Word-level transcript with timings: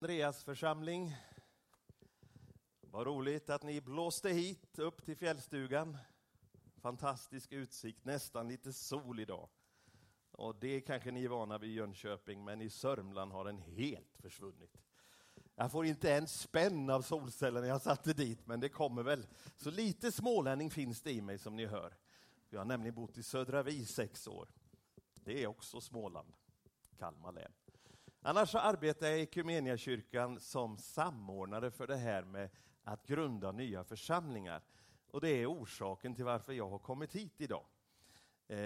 Andreas 0.00 0.44
församling. 0.44 1.16
Vad 2.80 3.06
roligt 3.06 3.50
att 3.50 3.62
ni 3.62 3.80
blåste 3.80 4.30
hit 4.30 4.78
upp 4.78 5.04
till 5.04 5.16
fjällstugan. 5.16 5.96
Fantastisk 6.76 7.52
utsikt, 7.52 8.04
nästan 8.04 8.48
lite 8.48 8.72
sol 8.72 9.20
idag. 9.20 9.48
Och 10.30 10.56
det 10.60 10.80
kanske 10.80 11.10
ni 11.10 11.24
är 11.24 11.28
vana 11.28 11.58
vid 11.58 11.70
i 11.70 11.72
Jönköping, 11.72 12.44
men 12.44 12.62
i 12.62 12.70
Sörmland 12.70 13.32
har 13.32 13.44
den 13.44 13.58
helt 13.58 14.16
försvunnit. 14.18 14.76
Jag 15.54 15.72
får 15.72 15.86
inte 15.86 16.14
en 16.14 16.26
spänn 16.26 16.90
av 16.90 17.02
solceller 17.02 17.60
när 17.60 17.68
jag 17.68 17.82
satte 17.82 18.12
dit, 18.12 18.46
men 18.46 18.60
det 18.60 18.68
kommer 18.68 19.02
väl. 19.02 19.26
Så 19.56 19.70
lite 19.70 20.12
smålänning 20.12 20.70
finns 20.70 21.02
det 21.02 21.12
i 21.12 21.20
mig 21.20 21.38
som 21.38 21.56
ni 21.56 21.66
hör. 21.66 21.96
Jag 22.50 22.60
har 22.60 22.64
nämligen 22.64 22.94
bott 22.94 23.18
i 23.18 23.22
Södra 23.22 23.62
Vi 23.62 23.84
sex 23.84 24.26
år. 24.26 24.48
Det 25.14 25.42
är 25.42 25.46
också 25.46 25.80
Småland, 25.80 26.32
Kalmar 26.98 27.32
län. 27.32 27.52
Annars 28.28 28.50
så 28.50 28.58
arbetar 28.58 29.06
jag 29.06 29.18
i 29.18 29.22
Equmeniakyrkan 29.22 30.40
som 30.40 30.78
samordnare 30.78 31.70
för 31.70 31.86
det 31.86 31.96
här 31.96 32.24
med 32.24 32.50
att 32.84 33.06
grunda 33.06 33.52
nya 33.52 33.84
församlingar. 33.84 34.62
Och 35.10 35.20
det 35.20 35.28
är 35.28 35.46
orsaken 35.46 36.14
till 36.14 36.24
varför 36.24 36.52
jag 36.52 36.68
har 36.68 36.78
kommit 36.78 37.16
hit 37.16 37.34
idag. 37.40 37.64
Eh, 38.48 38.58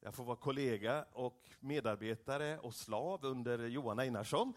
jag 0.00 0.14
får 0.14 0.24
vara 0.24 0.36
kollega 0.36 1.04
och 1.12 1.50
medarbetare 1.60 2.58
och 2.58 2.74
slav 2.74 3.24
under 3.24 3.58
Johan 3.58 3.98
Einarsson. 3.98 4.54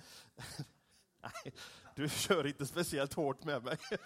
Nej, 1.21 1.53
du 1.95 2.09
kör 2.09 2.47
inte 2.47 2.65
speciellt 2.65 3.13
hårt 3.13 3.43
med 3.43 3.63
mig. 3.63 3.77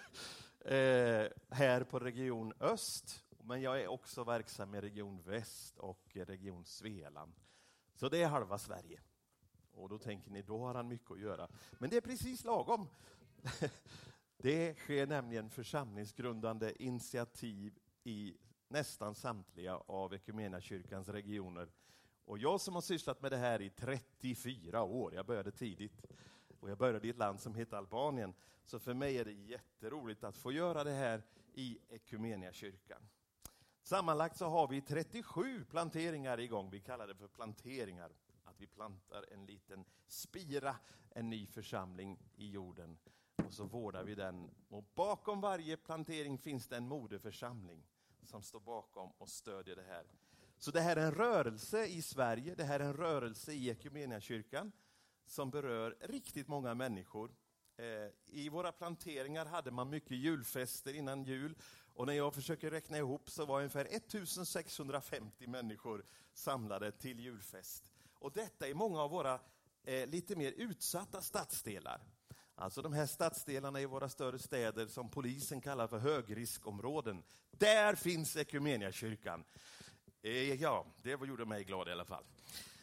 Eh, 0.64 1.28
här 1.50 1.84
på 1.84 1.98
Region 1.98 2.52
Öst, 2.60 3.24
men 3.42 3.62
jag 3.62 3.80
är 3.80 3.88
också 3.88 4.24
verksam 4.24 4.74
i 4.74 4.80
Region 4.80 5.22
Väst 5.22 5.78
och 5.78 6.10
Region 6.12 6.64
Svealand. 6.64 7.32
Så 7.94 8.08
det 8.08 8.22
är 8.22 8.28
halva 8.28 8.58
Sverige. 8.58 9.00
Och 9.82 9.88
då 9.88 9.98
tänker 9.98 10.30
ni, 10.30 10.42
då 10.42 10.58
har 10.58 10.74
han 10.74 10.88
mycket 10.88 11.10
att 11.10 11.20
göra. 11.20 11.48
Men 11.78 11.90
det 11.90 11.96
är 11.96 12.00
precis 12.00 12.44
lagom. 12.44 12.88
Det 14.42 14.78
sker 14.78 15.06
nämligen 15.06 15.50
församlingsgrundande 15.50 16.72
initiativ 16.78 17.78
i 18.04 18.36
nästan 18.68 19.14
samtliga 19.14 19.76
av 19.76 20.14
kyrkans 20.60 21.08
regioner. 21.08 21.68
Och 22.24 22.38
jag 22.38 22.60
som 22.60 22.74
har 22.74 22.82
sysslat 22.82 23.22
med 23.22 23.32
det 23.32 23.36
här 23.36 23.60
i 23.60 23.70
34 23.70 24.82
år, 24.82 25.14
jag 25.14 25.26
började 25.26 25.52
tidigt, 25.52 26.04
och 26.60 26.70
jag 26.70 26.78
började 26.78 27.06
i 27.06 27.10
ett 27.10 27.18
land 27.18 27.40
som 27.40 27.54
heter 27.54 27.76
Albanien, 27.76 28.34
så 28.64 28.78
för 28.78 28.94
mig 28.94 29.18
är 29.18 29.24
det 29.24 29.32
jätteroligt 29.32 30.24
att 30.24 30.36
få 30.36 30.52
göra 30.52 30.84
det 30.84 30.90
här 30.90 31.22
i 31.54 31.78
kyrkan. 32.52 33.02
Sammanlagt 33.82 34.36
så 34.36 34.46
har 34.46 34.68
vi 34.68 34.80
37 34.80 35.64
planteringar 35.64 36.40
igång, 36.40 36.70
vi 36.70 36.80
kallar 36.80 37.06
det 37.06 37.14
för 37.14 37.28
planteringar 37.28 38.12
att 38.60 38.62
vi 38.62 38.66
plantar 38.66 39.24
en 39.32 39.46
liten 39.46 39.84
spira, 40.08 40.76
en 41.10 41.30
ny 41.30 41.46
församling 41.46 42.18
i 42.36 42.50
jorden. 42.50 42.98
Och 43.44 43.52
så 43.52 43.64
vårdar 43.64 44.04
vi 44.04 44.14
den. 44.14 44.50
Och 44.68 44.84
bakom 44.94 45.40
varje 45.40 45.76
plantering 45.76 46.38
finns 46.38 46.68
det 46.68 46.76
en 46.76 46.88
moderförsamling 46.88 47.86
som 48.22 48.42
står 48.42 48.60
bakom 48.60 49.10
och 49.18 49.28
stödjer 49.28 49.76
det 49.76 49.82
här. 49.82 50.04
Så 50.58 50.70
det 50.70 50.80
här 50.80 50.96
är 50.96 51.06
en 51.06 51.14
rörelse 51.14 51.86
i 51.86 52.02
Sverige, 52.02 52.54
det 52.54 52.64
här 52.64 52.80
är 52.80 52.84
en 52.84 52.96
rörelse 52.96 53.52
i 53.52 53.76
kyrkan 54.20 54.72
som 55.26 55.50
berör 55.50 55.96
riktigt 56.00 56.48
många 56.48 56.74
människor. 56.74 57.30
Eh, 57.76 58.10
I 58.26 58.48
våra 58.48 58.72
planteringar 58.72 59.46
hade 59.46 59.70
man 59.70 59.90
mycket 59.90 60.16
julfester 60.16 60.94
innan 60.94 61.24
jul 61.24 61.54
och 61.94 62.06
när 62.06 62.12
jag 62.12 62.34
försöker 62.34 62.70
räkna 62.70 62.98
ihop 62.98 63.30
så 63.30 63.46
var 63.46 63.56
ungefär 63.56 63.84
1650 63.84 65.46
människor 65.46 66.04
samlade 66.32 66.92
till 66.92 67.20
julfest. 67.20 67.92
Och 68.20 68.32
detta 68.32 68.68
är 68.68 68.74
många 68.74 69.00
av 69.00 69.10
våra 69.10 69.40
eh, 69.84 70.06
lite 70.06 70.36
mer 70.36 70.52
utsatta 70.52 71.22
stadsdelar. 71.22 72.00
Alltså 72.54 72.82
de 72.82 72.92
här 72.92 73.06
stadsdelarna 73.06 73.80
i 73.80 73.86
våra 73.86 74.08
större 74.08 74.38
städer 74.38 74.86
som 74.86 75.10
polisen 75.10 75.60
kallar 75.60 75.86
för 75.86 75.98
högriskområden. 75.98 77.22
Där 77.50 77.94
finns 77.94 78.36
Equmeniakyrkan. 78.36 79.44
Eh, 80.22 80.54
ja, 80.54 80.86
det 81.02 81.10
gjorde 81.10 81.44
mig 81.44 81.64
glad 81.64 81.88
i 81.88 81.92
alla 81.92 82.04
fall. 82.04 82.24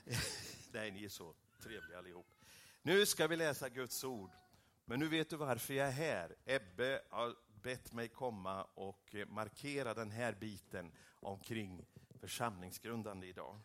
Nej, 0.71 0.91
ni 0.91 1.05
är 1.05 1.09
så 1.09 1.33
trevliga 1.63 1.97
allihop. 1.97 2.27
Nu 2.81 3.05
ska 3.05 3.27
vi 3.27 3.35
läsa 3.35 3.69
Guds 3.69 4.03
ord. 4.03 4.31
Men 4.85 4.99
nu 4.99 5.07
vet 5.07 5.29
du 5.29 5.35
varför 5.35 5.73
jag 5.73 5.87
är 5.87 5.91
här. 5.91 6.35
Ebbe 6.45 7.01
har 7.09 7.35
bett 7.61 7.93
mig 7.93 8.07
komma 8.07 8.63
och 8.63 9.15
eh, 9.15 9.27
markera 9.27 9.93
den 9.93 10.11
här 10.11 10.33
biten 10.33 10.91
omkring 11.19 11.85
församlingsgrundande 12.19 13.27
idag. 13.27 13.59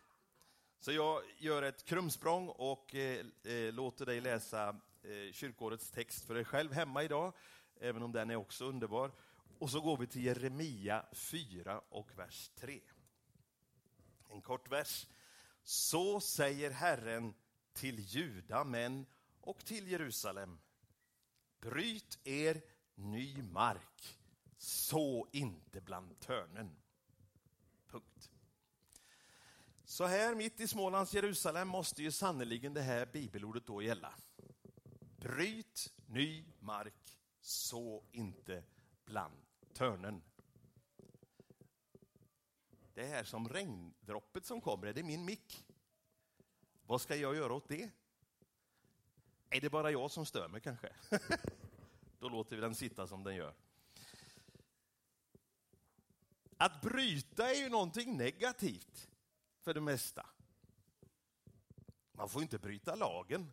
Så 0.83 0.91
jag 0.91 1.23
gör 1.37 1.63
ett 1.63 1.85
krumsprång 1.85 2.47
och 2.49 2.95
eh, 2.95 3.25
eh, 3.43 3.73
låter 3.73 4.05
dig 4.05 4.21
läsa 4.21 4.69
eh, 5.03 5.33
kyrkårets 5.33 5.91
text 5.91 6.25
för 6.25 6.33
dig 6.33 6.45
själv 6.45 6.71
hemma 6.71 7.03
idag, 7.03 7.33
även 7.79 8.03
om 8.03 8.11
den 8.11 8.29
är 8.29 8.35
också 8.35 8.65
underbar. 8.65 9.11
Och 9.59 9.69
så 9.69 9.81
går 9.81 9.97
vi 9.97 10.07
till 10.07 10.23
Jeremia 10.23 11.05
4 11.13 11.81
och 11.89 12.17
vers 12.17 12.51
3. 12.55 12.79
En 14.29 14.41
kort 14.41 14.71
vers. 14.71 15.07
Så 15.63 16.19
säger 16.19 16.71
Herren 16.71 17.33
till 17.73 17.99
Juda 17.99 18.63
män 18.63 19.05
och 19.41 19.65
till 19.65 19.87
Jerusalem. 19.87 20.59
Bryt 21.59 22.19
er 22.23 22.61
ny 22.95 23.43
mark, 23.43 24.17
så 24.57 25.27
inte 25.31 25.81
bland 25.81 26.19
törnen. 26.19 26.75
Punkt. 27.87 28.32
Så 29.93 30.05
här 30.05 30.35
mitt 30.35 30.59
i 30.59 30.67
Smålands 30.67 31.13
Jerusalem 31.13 31.67
måste 31.67 32.03
ju 32.03 32.11
sannerligen 32.11 32.73
det 32.73 32.81
här 32.81 33.05
bibelordet 33.05 33.65
då 33.65 33.81
gälla. 33.81 34.13
Bryt 35.19 35.93
ny 36.05 36.45
mark, 36.59 37.17
så 37.41 38.03
inte 38.11 38.63
bland 39.05 39.33
törnen. 39.73 40.21
Det 42.93 43.05
här 43.05 43.23
som 43.23 43.49
regndroppet 43.49 44.45
som 44.45 44.61
kommer, 44.61 44.87
är 44.87 44.93
det 44.93 45.03
min 45.03 45.25
mick? 45.25 45.65
Vad 46.85 47.01
ska 47.01 47.15
jag 47.15 47.35
göra 47.35 47.53
åt 47.53 47.67
det? 47.67 47.89
Är 49.49 49.61
det 49.61 49.69
bara 49.69 49.91
jag 49.91 50.11
som 50.11 50.25
stör 50.25 50.47
mig 50.47 50.61
kanske? 50.61 50.93
Då 52.19 52.29
låter 52.29 52.55
vi 52.55 52.61
den 52.61 52.75
sitta 52.75 53.07
som 53.07 53.23
den 53.23 53.35
gör. 53.35 53.53
Att 56.57 56.81
bryta 56.81 57.49
är 57.49 57.55
ju 57.55 57.69
någonting 57.69 58.17
negativt 58.17 59.09
för 59.63 59.73
det 59.73 59.81
mesta. 59.81 60.29
Man 62.11 62.29
får 62.29 62.41
inte 62.41 62.59
bryta 62.59 62.95
lagen. 62.95 63.51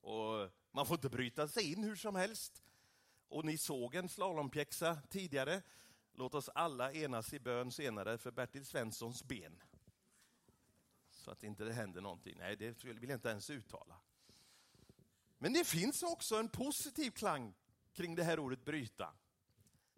Och 0.00 0.50
man 0.70 0.86
får 0.86 0.94
inte 0.94 1.08
bryta 1.08 1.48
sig 1.48 1.72
in 1.72 1.84
hur 1.84 1.96
som 1.96 2.14
helst. 2.14 2.62
Och 3.28 3.44
ni 3.44 3.58
såg 3.58 3.94
en 3.94 4.08
slalompjäxa 4.08 4.98
tidigare. 5.10 5.62
Låt 6.12 6.34
oss 6.34 6.48
alla 6.48 6.92
enas 6.92 7.32
i 7.32 7.40
bön 7.40 7.72
senare 7.72 8.18
för 8.18 8.30
Bertil 8.30 8.66
Svenssons 8.66 9.24
ben. 9.24 9.62
Så 11.10 11.30
att 11.30 11.42
inte 11.42 11.64
det 11.64 11.72
händer 11.72 12.00
någonting. 12.00 12.36
Nej, 12.38 12.56
det 12.56 12.84
vill 12.84 13.08
jag 13.08 13.16
inte 13.16 13.28
ens 13.28 13.50
uttala. 13.50 14.00
Men 15.38 15.52
det 15.52 15.66
finns 15.66 16.02
också 16.02 16.36
en 16.36 16.48
positiv 16.48 17.10
klang 17.10 17.54
kring 17.92 18.14
det 18.14 18.24
här 18.24 18.38
ordet 18.38 18.64
bryta. 18.64 19.14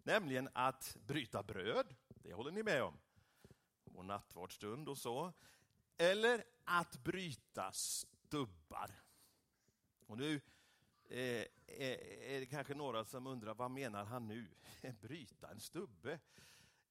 Nämligen 0.03 0.49
att 0.53 0.97
bryta 1.05 1.43
bröd, 1.43 1.95
det 2.07 2.33
håller 2.33 2.51
ni 2.51 2.63
med 2.63 2.83
om 2.83 2.99
och 3.95 4.05
nattvardsstund 4.05 4.89
och 4.89 4.97
så. 4.97 5.33
Eller 5.97 6.43
att 6.63 7.03
bryta 7.03 7.71
stubbar. 7.71 8.91
Och 10.05 10.17
nu 10.17 10.41
eh, 11.09 11.19
eh 11.19 12.35
är 12.35 12.39
det 12.39 12.45
kanske 12.45 12.73
några 12.73 13.05
som 13.05 13.27
undrar, 13.27 13.53
vad 13.53 13.71
menar 13.71 14.05
han 14.05 14.27
nu? 14.27 14.47
Bryta 15.01 15.49
en 15.49 15.59
stubbe? 15.59 16.19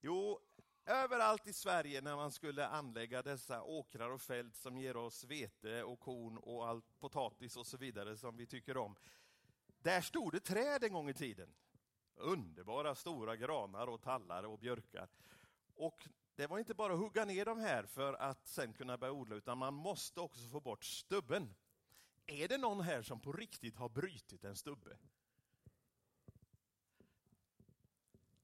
Jo, 0.00 0.40
överallt 0.86 1.46
i 1.46 1.52
Sverige 1.52 2.00
när 2.00 2.16
man 2.16 2.32
skulle 2.32 2.66
anlägga 2.66 3.22
dessa 3.22 3.62
åkrar 3.62 4.10
och 4.10 4.20
fält 4.20 4.56
som 4.56 4.78
ger 4.78 4.96
oss 4.96 5.24
vete 5.24 5.82
och 5.82 6.00
korn 6.00 6.38
och 6.38 6.68
allt 6.68 6.98
potatis 6.98 7.56
och 7.56 7.66
så 7.66 7.76
vidare 7.76 8.16
som 8.16 8.36
vi 8.36 8.46
tycker 8.46 8.76
om. 8.76 8.96
Där 9.82 10.00
stod 10.00 10.32
det 10.32 10.40
träd 10.40 10.84
en 10.84 10.92
gång 10.92 11.08
i 11.08 11.14
tiden. 11.14 11.54
Underbara 12.14 12.94
stora 12.94 13.36
granar 13.36 13.86
och 13.86 14.02
tallar 14.02 14.44
och 14.44 14.58
björkar. 14.58 15.08
Och 15.74 16.08
det 16.34 16.46
var 16.46 16.58
inte 16.58 16.74
bara 16.74 16.92
att 16.92 16.98
hugga 16.98 17.24
ner 17.24 17.44
de 17.44 17.58
här 17.58 17.86
för 17.86 18.14
att 18.14 18.46
sen 18.46 18.72
kunna 18.72 18.98
börja 18.98 19.12
odla, 19.12 19.36
utan 19.36 19.58
man 19.58 19.74
måste 19.74 20.20
också 20.20 20.48
få 20.48 20.60
bort 20.60 20.84
stubben. 20.84 21.54
Är 22.26 22.48
det 22.48 22.58
någon 22.58 22.80
här 22.80 23.02
som 23.02 23.20
på 23.20 23.32
riktigt 23.32 23.76
har 23.76 23.88
brutit 23.88 24.44
en 24.44 24.56
stubbe? 24.56 24.98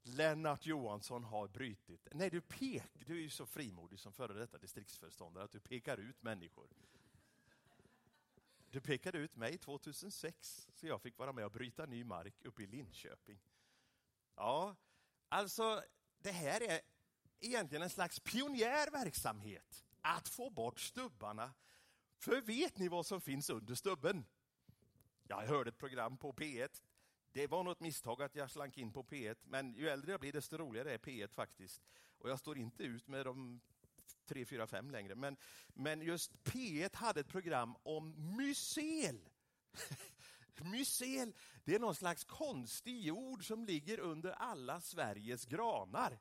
Lennart 0.02 0.66
Johansson 0.66 1.24
har 1.24 1.48
brutit. 1.48 2.08
Nej, 2.12 2.30
du 2.30 2.40
pek, 2.40 2.82
du 3.06 3.16
är 3.16 3.20
ju 3.20 3.30
så 3.30 3.46
frimodig 3.46 4.00
som 4.00 4.12
före 4.12 4.32
detta 4.32 4.58
distriktsföreståndare 4.58 5.44
att 5.44 5.52
du 5.52 5.60
pekar 5.60 5.98
ut 5.98 6.22
människor. 6.22 6.68
Du 8.70 8.80
pekade 8.80 9.18
ut 9.18 9.36
mig 9.36 9.58
2006, 9.58 10.68
så 10.74 10.86
jag 10.86 11.02
fick 11.02 11.18
vara 11.18 11.32
med 11.32 11.44
och 11.44 11.52
bryta 11.52 11.86
ny 11.86 12.04
mark 12.04 12.34
uppe 12.44 12.62
i 12.62 12.66
Linköping. 12.66 13.40
Ja, 14.36 14.76
alltså 15.28 15.82
det 16.18 16.32
här 16.32 16.60
är 16.60 16.80
egentligen 17.40 17.82
en 17.82 17.90
slags 17.90 18.20
pionjärverksamhet 18.20 19.84
att 20.00 20.28
få 20.28 20.50
bort 20.50 20.80
stubbarna. 20.80 21.54
För 22.18 22.40
vet 22.40 22.78
ni 22.78 22.88
vad 22.88 23.06
som 23.06 23.20
finns 23.20 23.50
under 23.50 23.74
stubben? 23.74 24.24
Jag 25.28 25.36
hörde 25.36 25.68
ett 25.68 25.78
program 25.78 26.16
på 26.16 26.32
P1. 26.32 26.82
Det 27.32 27.46
var 27.46 27.64
något 27.64 27.80
misstag 27.80 28.22
att 28.22 28.34
jag 28.34 28.50
slank 28.50 28.78
in 28.78 28.92
på 28.92 29.02
P1, 29.02 29.36
men 29.42 29.74
ju 29.74 29.88
äldre 29.88 30.10
jag 30.10 30.20
blir 30.20 30.32
desto 30.32 30.56
roligare 30.56 30.94
är 30.94 30.98
P1 30.98 31.34
faktiskt. 31.34 31.82
Och 32.18 32.30
jag 32.30 32.38
står 32.38 32.58
inte 32.58 32.82
ut 32.82 33.08
med 33.08 33.26
de 33.26 33.60
3, 34.26 34.44
4, 34.44 34.66
5 34.66 34.90
längre. 34.90 35.14
Men, 35.14 35.36
men 35.68 36.02
just 36.02 36.32
P1 36.44 36.96
hade 36.96 37.20
ett 37.20 37.28
program 37.28 37.76
om 37.82 38.36
mycel. 38.36 39.28
mycel, 40.64 41.34
det 41.64 41.74
är 41.74 41.78
någon 41.78 41.94
slags 41.94 42.24
konstig 42.24 43.00
jord 43.00 43.46
som 43.46 43.64
ligger 43.64 44.00
under 44.00 44.30
alla 44.30 44.80
Sveriges 44.80 45.44
granar 45.44 46.18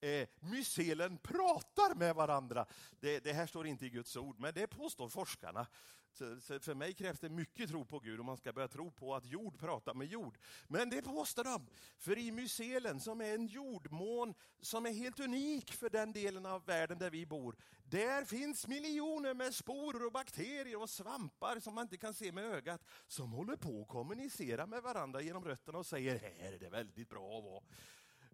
eh, 0.00 0.28
mycelen 0.40 1.18
pratar 1.18 1.94
med 1.94 2.14
varandra. 2.14 2.66
Det, 3.00 3.24
det, 3.24 3.32
här 3.32 3.46
står 3.46 3.66
inte 3.66 3.86
i 3.86 3.90
Guds 3.90 4.16
ord, 4.16 4.38
men 4.38 4.54
det 4.54 4.66
påstår 4.66 5.08
forskarna. 5.08 5.66
Så, 6.12 6.40
så 6.40 6.60
för 6.60 6.74
mig 6.74 6.94
krävs 6.94 7.20
det 7.20 7.28
mycket 7.28 7.70
tro 7.70 7.84
på 7.84 7.98
Gud 7.98 8.20
om 8.20 8.26
man 8.26 8.36
ska 8.36 8.52
börja 8.52 8.68
tro 8.68 8.90
på 8.90 9.14
att 9.14 9.26
jord 9.26 9.58
pratar 9.58 9.94
med 9.94 10.06
jord. 10.06 10.38
Men 10.68 10.90
det 10.90 11.02
påstår 11.02 11.44
de. 11.44 11.66
För 11.98 12.18
i 12.18 12.32
mycelen, 12.32 13.00
som 13.00 13.20
är 13.20 13.34
en 13.34 13.46
jordmån 13.46 14.34
som 14.60 14.86
är 14.86 14.92
helt 14.92 15.20
unik 15.20 15.72
för 15.72 15.90
den 15.90 16.12
delen 16.12 16.46
av 16.46 16.64
världen 16.64 16.98
där 16.98 17.10
vi 17.10 17.26
bor, 17.26 17.56
där 17.84 18.24
finns 18.24 18.66
miljoner 18.66 19.34
med 19.34 19.54
sporer 19.54 20.06
och 20.06 20.12
bakterier 20.12 20.82
och 20.82 20.90
svampar 20.90 21.60
som 21.60 21.74
man 21.74 21.82
inte 21.82 21.96
kan 21.96 22.14
se 22.14 22.32
med 22.32 22.44
ögat, 22.44 22.84
som 23.06 23.32
håller 23.32 23.56
på 23.56 23.82
att 23.82 23.88
kommunicera 23.88 24.66
med 24.66 24.82
varandra 24.82 25.20
genom 25.20 25.44
rötterna 25.44 25.78
och 25.78 25.86
säger, 25.86 26.18
här 26.18 26.52
är 26.52 26.58
det 26.58 26.70
väldigt 26.70 27.08
bra 27.08 27.38
att 27.38 27.44
vara. 27.44 27.62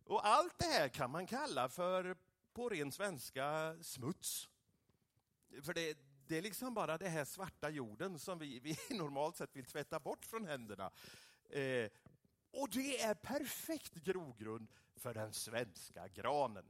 Och 0.07 0.27
allt 0.27 0.59
det 0.59 0.65
här 0.65 0.89
kan 0.89 1.11
man 1.11 1.27
kalla 1.27 1.69
för, 1.69 2.17
på 2.53 2.69
ren 2.69 2.93
svenska, 2.93 3.77
smuts. 3.83 4.49
För 5.63 5.75
det, 5.75 5.99
det 6.27 6.39
är 6.39 6.43
liksom 6.43 6.75
bara 6.75 6.99
det 6.99 7.09
här 7.09 7.25
svarta 7.25 7.71
jorden 7.71 8.19
som 8.19 8.39
vi, 8.39 8.61
vi 8.61 8.77
normalt 8.97 9.37
sett 9.37 9.57
vill 9.57 9.65
tvätta 9.65 10.01
bort 10.01 10.25
från 10.25 10.45
händerna. 10.45 10.91
Eh, 11.51 11.91
och 12.51 12.69
det 12.71 13.03
är 13.03 13.15
perfekt 13.15 13.95
grogrund 13.95 14.69
för 14.97 15.15
den 15.15 15.33
svenska 15.33 16.09
granen. 16.09 16.65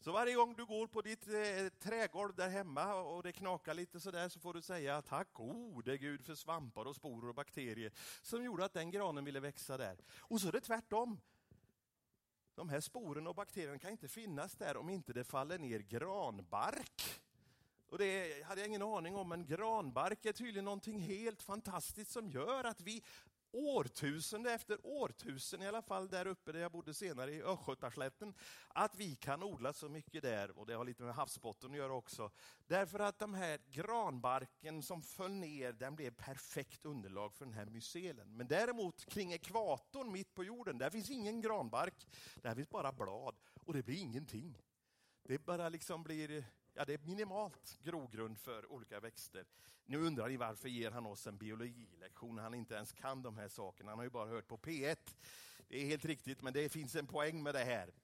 Så 0.00 0.12
varje 0.12 0.34
gång 0.34 0.54
du 0.54 0.66
går 0.66 0.86
på 0.86 1.02
ditt 1.02 1.28
eh, 1.28 1.68
trägolv 1.78 2.34
där 2.34 2.48
hemma 2.48 2.94
och 2.94 3.22
det 3.22 3.32
knakar 3.32 3.74
lite 3.74 4.00
sådär 4.00 4.28
så 4.28 4.40
får 4.40 4.54
du 4.54 4.62
säga 4.62 5.02
tack 5.02 5.32
gode 5.32 5.98
Gud 5.98 6.24
för 6.24 6.34
svampar 6.34 6.84
och 6.84 6.96
sporer 6.96 7.28
och 7.28 7.34
bakterier 7.34 7.92
som 8.22 8.44
gjorde 8.44 8.64
att 8.64 8.72
den 8.72 8.90
granen 8.90 9.24
ville 9.24 9.40
växa 9.40 9.76
där. 9.76 9.96
Och 10.18 10.40
så 10.40 10.48
är 10.48 10.52
det 10.52 10.60
tvärtom. 10.60 11.20
De 12.54 12.68
här 12.68 12.80
sporerna 12.80 13.30
och 13.30 13.36
bakterierna 13.36 13.78
kan 13.78 13.90
inte 13.90 14.08
finnas 14.08 14.56
där 14.56 14.76
om 14.76 14.88
inte 14.88 15.12
det 15.12 15.24
faller 15.24 15.58
ner 15.58 15.78
granbark. 15.78 17.02
Och 17.88 17.98
det 17.98 18.44
hade 18.44 18.60
jag 18.60 18.68
ingen 18.68 18.82
aning 18.82 19.16
om, 19.16 19.28
men 19.28 19.46
granbark 19.46 20.24
är 20.24 20.32
tydligen 20.32 20.64
någonting 20.64 21.00
helt 21.00 21.42
fantastiskt 21.42 22.10
som 22.10 22.30
gör 22.30 22.64
att 22.64 22.80
vi 22.80 23.02
årtusende 23.54 24.52
efter 24.52 24.86
årtusende, 24.86 25.64
i 25.64 25.68
alla 25.68 25.82
fall 25.82 26.08
där 26.08 26.26
uppe 26.26 26.52
där 26.52 26.60
jag 26.60 26.72
bodde 26.72 26.94
senare 26.94 27.32
i 27.32 27.42
Östgötaslätten, 27.42 28.34
att 28.68 28.94
vi 28.96 29.16
kan 29.16 29.42
odla 29.42 29.72
så 29.72 29.88
mycket 29.88 30.22
där, 30.22 30.58
och 30.58 30.66
det 30.66 30.74
har 30.74 30.84
lite 30.84 31.02
med 31.02 31.14
havsbotten 31.14 31.70
att 31.70 31.76
göra 31.76 31.92
också. 31.92 32.30
Därför 32.66 32.98
att 33.00 33.18
de 33.18 33.34
här 33.34 33.60
granbarken 33.70 34.82
som 34.82 35.02
föll 35.02 35.32
ner, 35.32 35.72
den 35.72 35.96
blev 35.96 36.10
perfekt 36.10 36.84
underlag 36.84 37.34
för 37.34 37.44
den 37.44 37.54
här 37.54 37.66
mycelen. 37.66 38.36
Men 38.36 38.48
däremot 38.48 39.04
kring 39.04 39.32
ekvatorn 39.32 40.12
mitt 40.12 40.34
på 40.34 40.44
jorden, 40.44 40.78
där 40.78 40.90
finns 40.90 41.10
ingen 41.10 41.40
granbark, 41.40 42.06
där 42.36 42.54
finns 42.54 42.70
bara 42.70 42.92
blad 42.92 43.36
och 43.54 43.74
det 43.74 43.82
blir 43.82 43.98
ingenting. 43.98 44.58
Det 45.22 45.38
bara 45.38 45.68
liksom 45.68 46.02
blir 46.02 46.44
ja, 46.74 46.84
det 46.84 46.94
är 46.94 46.98
minimalt 46.98 47.78
grogrund 47.82 48.38
för 48.38 48.72
olika 48.72 49.00
växter. 49.00 49.44
Nu 49.86 49.98
undrar 49.98 50.28
ni 50.28 50.36
varför 50.36 50.68
ger 50.68 50.90
han 50.90 51.06
oss 51.06 51.26
en 51.26 51.36
biologilektion 51.36 52.34
när 52.34 52.42
han 52.42 52.54
inte 52.54 52.74
ens 52.74 52.92
kan 52.92 53.22
de 53.22 53.38
här 53.38 53.48
sakerna. 53.48 53.90
Han 53.90 53.98
har 53.98 54.04
ju 54.04 54.10
bara 54.10 54.28
hört 54.28 54.48
på 54.48 54.58
P1. 54.58 54.96
Det 55.68 55.82
är 55.82 55.86
helt 55.86 56.04
riktigt, 56.04 56.42
men 56.42 56.52
det 56.52 56.68
finns 56.68 56.94
en 56.94 57.06
poäng 57.06 57.42
med 57.42 57.54
det 57.54 57.64
här. 57.64 57.94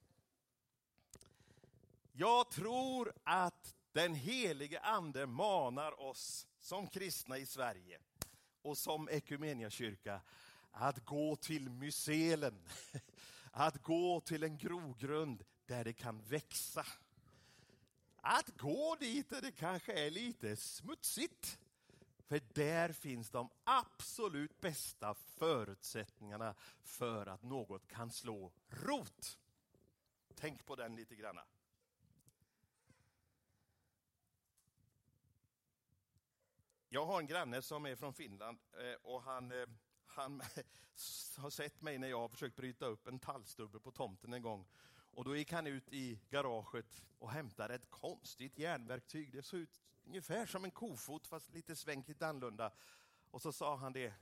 Jag 2.12 2.50
tror 2.50 3.12
att 3.24 3.74
den 3.92 4.14
helige 4.14 4.80
ande 4.80 5.26
manar 5.26 6.00
oss 6.00 6.46
som 6.60 6.86
kristna 6.86 7.38
i 7.38 7.46
Sverige 7.46 7.98
och 8.62 8.78
som 8.78 9.08
kyrka 9.70 10.20
att 10.70 11.04
gå 11.04 11.36
till 11.36 11.70
mycelen, 11.70 12.68
att 13.50 13.82
gå 13.82 14.20
till 14.20 14.42
en 14.42 14.58
grogrund 14.58 15.44
där 15.66 15.84
det 15.84 15.92
kan 15.92 16.20
växa 16.20 16.86
att 18.20 18.58
gå 18.58 18.96
dit 19.00 19.30
där 19.30 19.42
det 19.42 19.52
kanske 19.52 19.92
är 20.06 20.10
lite 20.10 20.56
smutsigt. 20.56 21.58
För 22.30 22.40
där 22.54 22.92
finns 22.92 23.30
de 23.30 23.50
absolut 23.64 24.60
bästa 24.60 25.14
förutsättningarna 25.14 26.54
för 26.82 27.26
att 27.26 27.42
något 27.42 27.88
kan 27.88 28.10
slå 28.10 28.52
rot. 28.68 29.38
Tänk 30.34 30.66
på 30.66 30.76
den 30.76 30.96
lite 30.96 31.14
granna. 31.14 31.44
Jag 36.88 37.06
har 37.06 37.20
en 37.20 37.26
granne 37.26 37.62
som 37.62 37.86
är 37.86 37.96
från 37.96 38.14
Finland 38.14 38.58
eh, 38.72 38.94
och 39.02 39.22
han, 39.22 39.52
eh, 39.52 39.66
han 40.06 40.42
har 41.36 41.50
sett 41.50 41.80
mig 41.82 41.98
när 41.98 42.08
jag 42.08 42.20
har 42.20 42.28
försökt 42.28 42.56
bryta 42.56 42.86
upp 42.86 43.06
en 43.06 43.18
tallstubbe 43.18 43.80
på 43.80 43.90
tomten 43.90 44.32
en 44.32 44.42
gång. 44.42 44.66
Och 45.20 45.24
då 45.24 45.36
gick 45.36 45.52
han 45.52 45.66
ut 45.66 45.88
i 45.88 46.20
garaget 46.30 47.02
och 47.18 47.30
hämtade 47.30 47.74
ett 47.74 47.90
konstigt 47.90 48.58
järnverktyg. 48.58 49.32
Det 49.32 49.42
såg 49.42 49.60
ut 49.60 49.80
ungefär 50.04 50.46
som 50.46 50.64
en 50.64 50.70
kofot 50.70 51.26
fast 51.26 51.52
lite 51.52 51.76
svängt 51.76 52.08
lite 52.08 52.26
annorlunda. 52.26 52.72
Och 53.30 53.42
så 53.42 53.52
sa 53.52 53.76
han 53.76 53.92
det. 53.92 54.14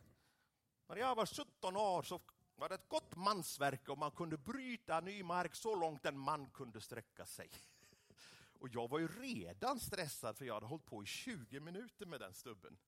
När 0.88 0.96
jag 0.96 1.14
var 1.14 1.26
17 1.26 1.76
år 1.76 2.02
så 2.02 2.20
var 2.56 2.68
det 2.68 2.74
ett 2.74 2.88
gott 2.88 3.16
mansverk 3.16 3.88
och 3.88 3.98
man 3.98 4.10
kunde 4.10 4.36
bryta 4.36 5.00
ny 5.00 5.22
mark 5.22 5.54
så 5.54 5.74
långt 5.74 6.06
en 6.06 6.18
man 6.18 6.50
kunde 6.50 6.80
sträcka 6.80 7.26
sig. 7.26 7.50
Och 8.52 8.68
jag 8.68 8.88
var 8.88 8.98
ju 8.98 9.08
redan 9.08 9.80
stressad 9.80 10.36
för 10.36 10.44
jag 10.44 10.54
hade 10.54 10.66
hållit 10.66 10.86
på 10.86 11.02
i 11.02 11.06
20 11.06 11.60
minuter 11.60 12.06
med 12.06 12.20
den 12.20 12.34
stubben. 12.34 12.78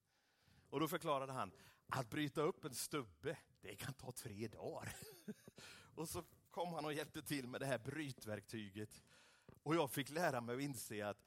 Och 0.70 0.80
då 0.80 0.88
förklarade 0.88 1.32
han, 1.32 1.52
att 1.86 2.10
bryta 2.10 2.40
upp 2.40 2.64
en 2.64 2.74
stubbe, 2.74 3.36
det 3.60 3.76
kan 3.76 3.94
ta 3.94 4.12
tre 4.12 4.48
dagar. 4.48 4.96
Och 5.94 6.08
så 6.08 6.24
kom 6.50 6.72
han 6.72 6.84
och 6.84 6.92
hjälpte 6.92 7.22
till 7.22 7.46
med 7.46 7.60
det 7.60 7.66
här 7.66 7.78
brytverktyget. 7.78 9.02
Och 9.62 9.74
jag 9.74 9.90
fick 9.90 10.10
lära 10.10 10.40
mig 10.40 10.54
att 10.56 10.62
inse 10.62 11.06
att 11.06 11.18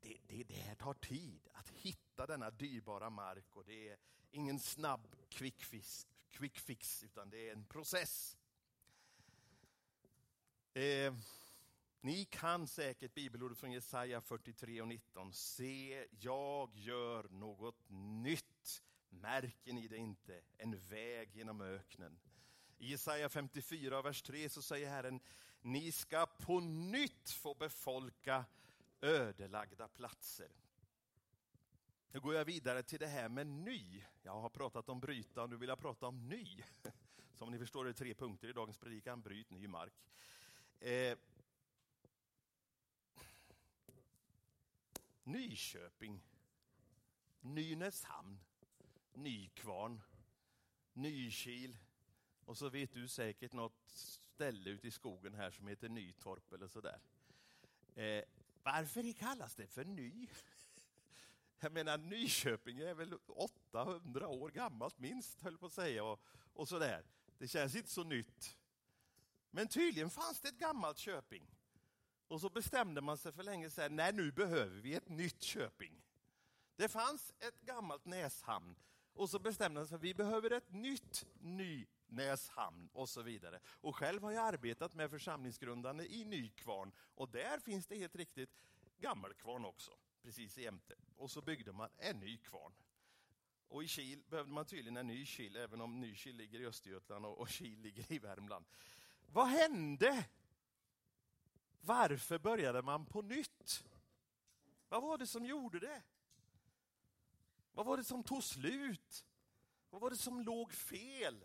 det, 0.00 0.16
det, 0.26 0.44
det 0.44 0.54
här 0.54 0.74
tar 0.74 0.94
tid 0.94 1.48
att 1.52 1.68
hitta 1.68 2.26
denna 2.26 2.50
dyrbara 2.50 3.10
mark 3.10 3.56
och 3.56 3.64
det 3.64 3.88
är 3.88 3.96
ingen 4.30 4.60
snabb 4.60 5.16
quick 5.28 5.64
fix, 5.64 6.06
quick 6.30 6.58
fix 6.58 7.02
utan 7.04 7.30
det 7.30 7.48
är 7.48 7.52
en 7.52 7.64
process. 7.64 8.38
Eh, 10.74 11.14
ni 12.00 12.24
kan 12.24 12.66
säkert 12.66 13.14
bibelordet 13.14 13.58
från 13.58 13.72
Jesaja 13.72 14.20
43 14.20 14.80
och 14.80 14.88
19. 14.88 15.32
Se, 15.32 16.06
jag 16.10 16.70
gör 16.74 17.28
något 17.28 17.90
nytt. 18.22 18.82
Märker 19.08 19.72
ni 19.72 19.88
det 19.88 19.96
inte? 19.96 20.40
En 20.58 20.78
väg 20.78 21.36
genom 21.36 21.60
öknen. 21.60 22.18
I 22.84 22.86
Jesaja 22.86 23.28
54, 23.28 24.02
vers 24.02 24.22
3 24.22 24.48
så 24.48 24.62
säger 24.62 24.90
Herren, 24.90 25.20
ni 25.62 25.92
ska 25.92 26.26
på 26.26 26.60
nytt 26.60 27.30
få 27.30 27.54
befolka 27.54 28.44
ödelagda 29.00 29.88
platser. 29.88 30.48
Nu 32.10 32.20
går 32.20 32.34
jag 32.34 32.44
vidare 32.44 32.82
till 32.82 32.98
det 32.98 33.06
här 33.06 33.28
med 33.28 33.46
ny. 33.46 34.04
Jag 34.22 34.40
har 34.40 34.48
pratat 34.48 34.88
om 34.88 35.00
bryta 35.00 35.42
och 35.42 35.50
nu 35.50 35.56
vill 35.56 35.68
jag 35.68 35.78
prata 35.78 36.06
om 36.06 36.28
ny. 36.28 36.62
Som 37.34 37.50
ni 37.50 37.58
förstår 37.58 37.84
är 37.84 37.88
det 37.88 37.94
tre 37.94 38.14
punkter 38.14 38.48
i 38.48 38.52
dagens 38.52 38.78
predikan. 38.78 39.22
Bryt 39.22 39.50
ny 39.50 39.68
mark. 39.68 39.94
Eh, 40.80 41.18
Nyköping, 45.22 46.22
Nynäshamn, 47.40 48.40
Nykvarn, 49.12 50.00
Nykil, 50.92 51.76
och 52.46 52.58
så 52.58 52.68
vet 52.68 52.94
du 52.94 53.08
säkert 53.08 53.52
något 53.52 53.90
ställe 54.34 54.70
ute 54.70 54.88
i 54.88 54.90
skogen 54.90 55.34
här 55.34 55.50
som 55.50 55.68
heter 55.68 55.88
Nytorp 55.88 56.52
eller 56.52 56.68
sådär. 56.68 57.00
Eh, 57.94 58.24
varför 58.62 59.12
kallas 59.12 59.54
det 59.54 59.66
för 59.66 59.84
Ny? 59.84 60.28
Jag 61.60 61.72
menar 61.72 61.98
Nyköping 61.98 62.78
är 62.78 62.94
väl 62.94 63.14
800 63.26 64.28
år 64.28 64.50
gammalt 64.50 64.98
minst, 64.98 65.42
höll 65.42 65.58
på 65.58 65.66
att 65.66 65.72
säga. 65.72 66.04
Och, 66.04 66.20
och 66.52 66.68
sådär. 66.68 67.04
Det 67.38 67.48
känns 67.48 67.76
inte 67.76 67.90
så 67.90 68.04
nytt. 68.04 68.56
Men 69.50 69.68
tydligen 69.68 70.10
fanns 70.10 70.40
det 70.40 70.48
ett 70.48 70.58
gammalt 70.58 70.98
Köping. 70.98 71.46
Och 72.28 72.40
så 72.40 72.50
bestämde 72.50 73.00
man 73.00 73.18
sig 73.18 73.32
för 73.32 73.42
länge 73.42 73.70
sedan, 73.70 73.96
nej 73.96 74.12
nu 74.12 74.32
behöver 74.32 74.80
vi 74.80 74.94
ett 74.94 75.08
nytt 75.08 75.42
Köping. 75.42 76.02
Det 76.76 76.88
fanns 76.88 77.32
ett 77.38 77.60
gammalt 77.60 78.04
Näshamn 78.04 78.76
och 79.12 79.30
så 79.30 79.38
bestämde 79.38 79.80
man 79.80 79.88
sig, 79.88 79.98
vi 79.98 80.14
behöver 80.14 80.50
ett 80.50 80.72
nytt 80.72 81.26
ny 81.40 81.86
Näshamn 82.14 82.88
och 82.92 83.08
så 83.08 83.22
vidare. 83.22 83.60
Och 83.66 83.96
själv 83.96 84.22
har 84.22 84.32
jag 84.32 84.46
arbetat 84.46 84.94
med 84.94 85.10
församlingsgrundande 85.10 86.04
i 86.04 86.24
Nykvarn 86.24 86.92
och 86.98 87.28
där 87.28 87.58
finns 87.58 87.86
det 87.86 87.96
helt 87.96 88.16
riktigt 88.16 88.50
Gammelkvarn 88.98 89.64
också, 89.64 89.90
precis 90.22 90.58
jämte. 90.58 90.94
Och 91.16 91.30
så 91.30 91.42
byggde 91.42 91.72
man 91.72 91.90
en 91.96 92.20
ny 92.20 92.38
kvarn. 92.38 92.72
Och 93.68 93.84
i 93.84 93.88
Kil 93.88 94.22
behövde 94.28 94.52
man 94.52 94.66
tydligen 94.66 94.96
en 94.96 95.06
ny 95.06 95.26
Kil, 95.26 95.56
även 95.56 95.80
om 95.80 96.00
Nykil 96.00 96.36
ligger 96.36 96.60
i 96.60 96.66
Östergötland 96.66 97.26
och 97.26 97.48
Kil 97.48 97.80
ligger 97.80 98.12
i 98.12 98.18
Värmland. 98.18 98.64
Vad 99.26 99.46
hände? 99.46 100.24
Varför 101.80 102.38
började 102.38 102.82
man 102.82 103.06
på 103.06 103.22
nytt? 103.22 103.84
Vad 104.88 105.02
var 105.02 105.18
det 105.18 105.26
som 105.26 105.46
gjorde 105.46 105.78
det? 105.78 106.02
Vad 107.72 107.86
var 107.86 107.96
det 107.96 108.04
som 108.04 108.24
tog 108.24 108.44
slut? 108.44 109.26
Vad 109.90 110.00
var 110.00 110.10
det 110.10 110.16
som 110.16 110.40
låg 110.40 110.72
fel? 110.72 111.44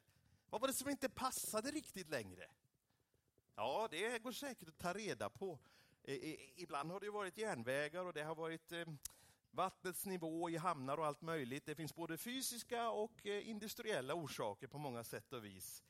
Vad 0.50 0.62
var 0.62 0.68
det 0.68 0.74
som 0.74 0.89
inte 0.89 1.10
passade 1.10 1.72
riktigt 1.72 2.10
längre? 2.10 2.46
Ja, 3.56 3.88
det 3.91 4.24
går 4.24 4.32
säkert 4.32 4.70
att 4.70 4.77
ta 4.77 4.94
reda 4.94 5.29
på. 5.29 5.60
Ibland 6.56 6.91
har 6.91 7.00
det 7.00 7.10
varit 7.10 7.38
järnvägar 7.38 8.06
och 8.06 8.13
det 8.13 8.24
har 8.24 8.36
varit 8.36 8.72
eh, 8.72 8.86
vattnets 9.51 10.06
nivå 10.06 10.50
i 10.50 10.58
hamnar 10.58 10.98
och 10.98 11.06
allt 11.06 11.22
möjligt. 11.22 11.65
Det 11.65 11.75
finns 11.75 11.96
både 11.96 12.18
fysiska 12.18 12.89
och 12.89 13.27
eh, 13.27 13.50
industriella 13.50 14.13
orsaker 14.13 14.68
på 14.68 14.77
många 14.77 15.03
sätt 15.03 15.34
och 15.34 15.46
vis. 15.46 15.84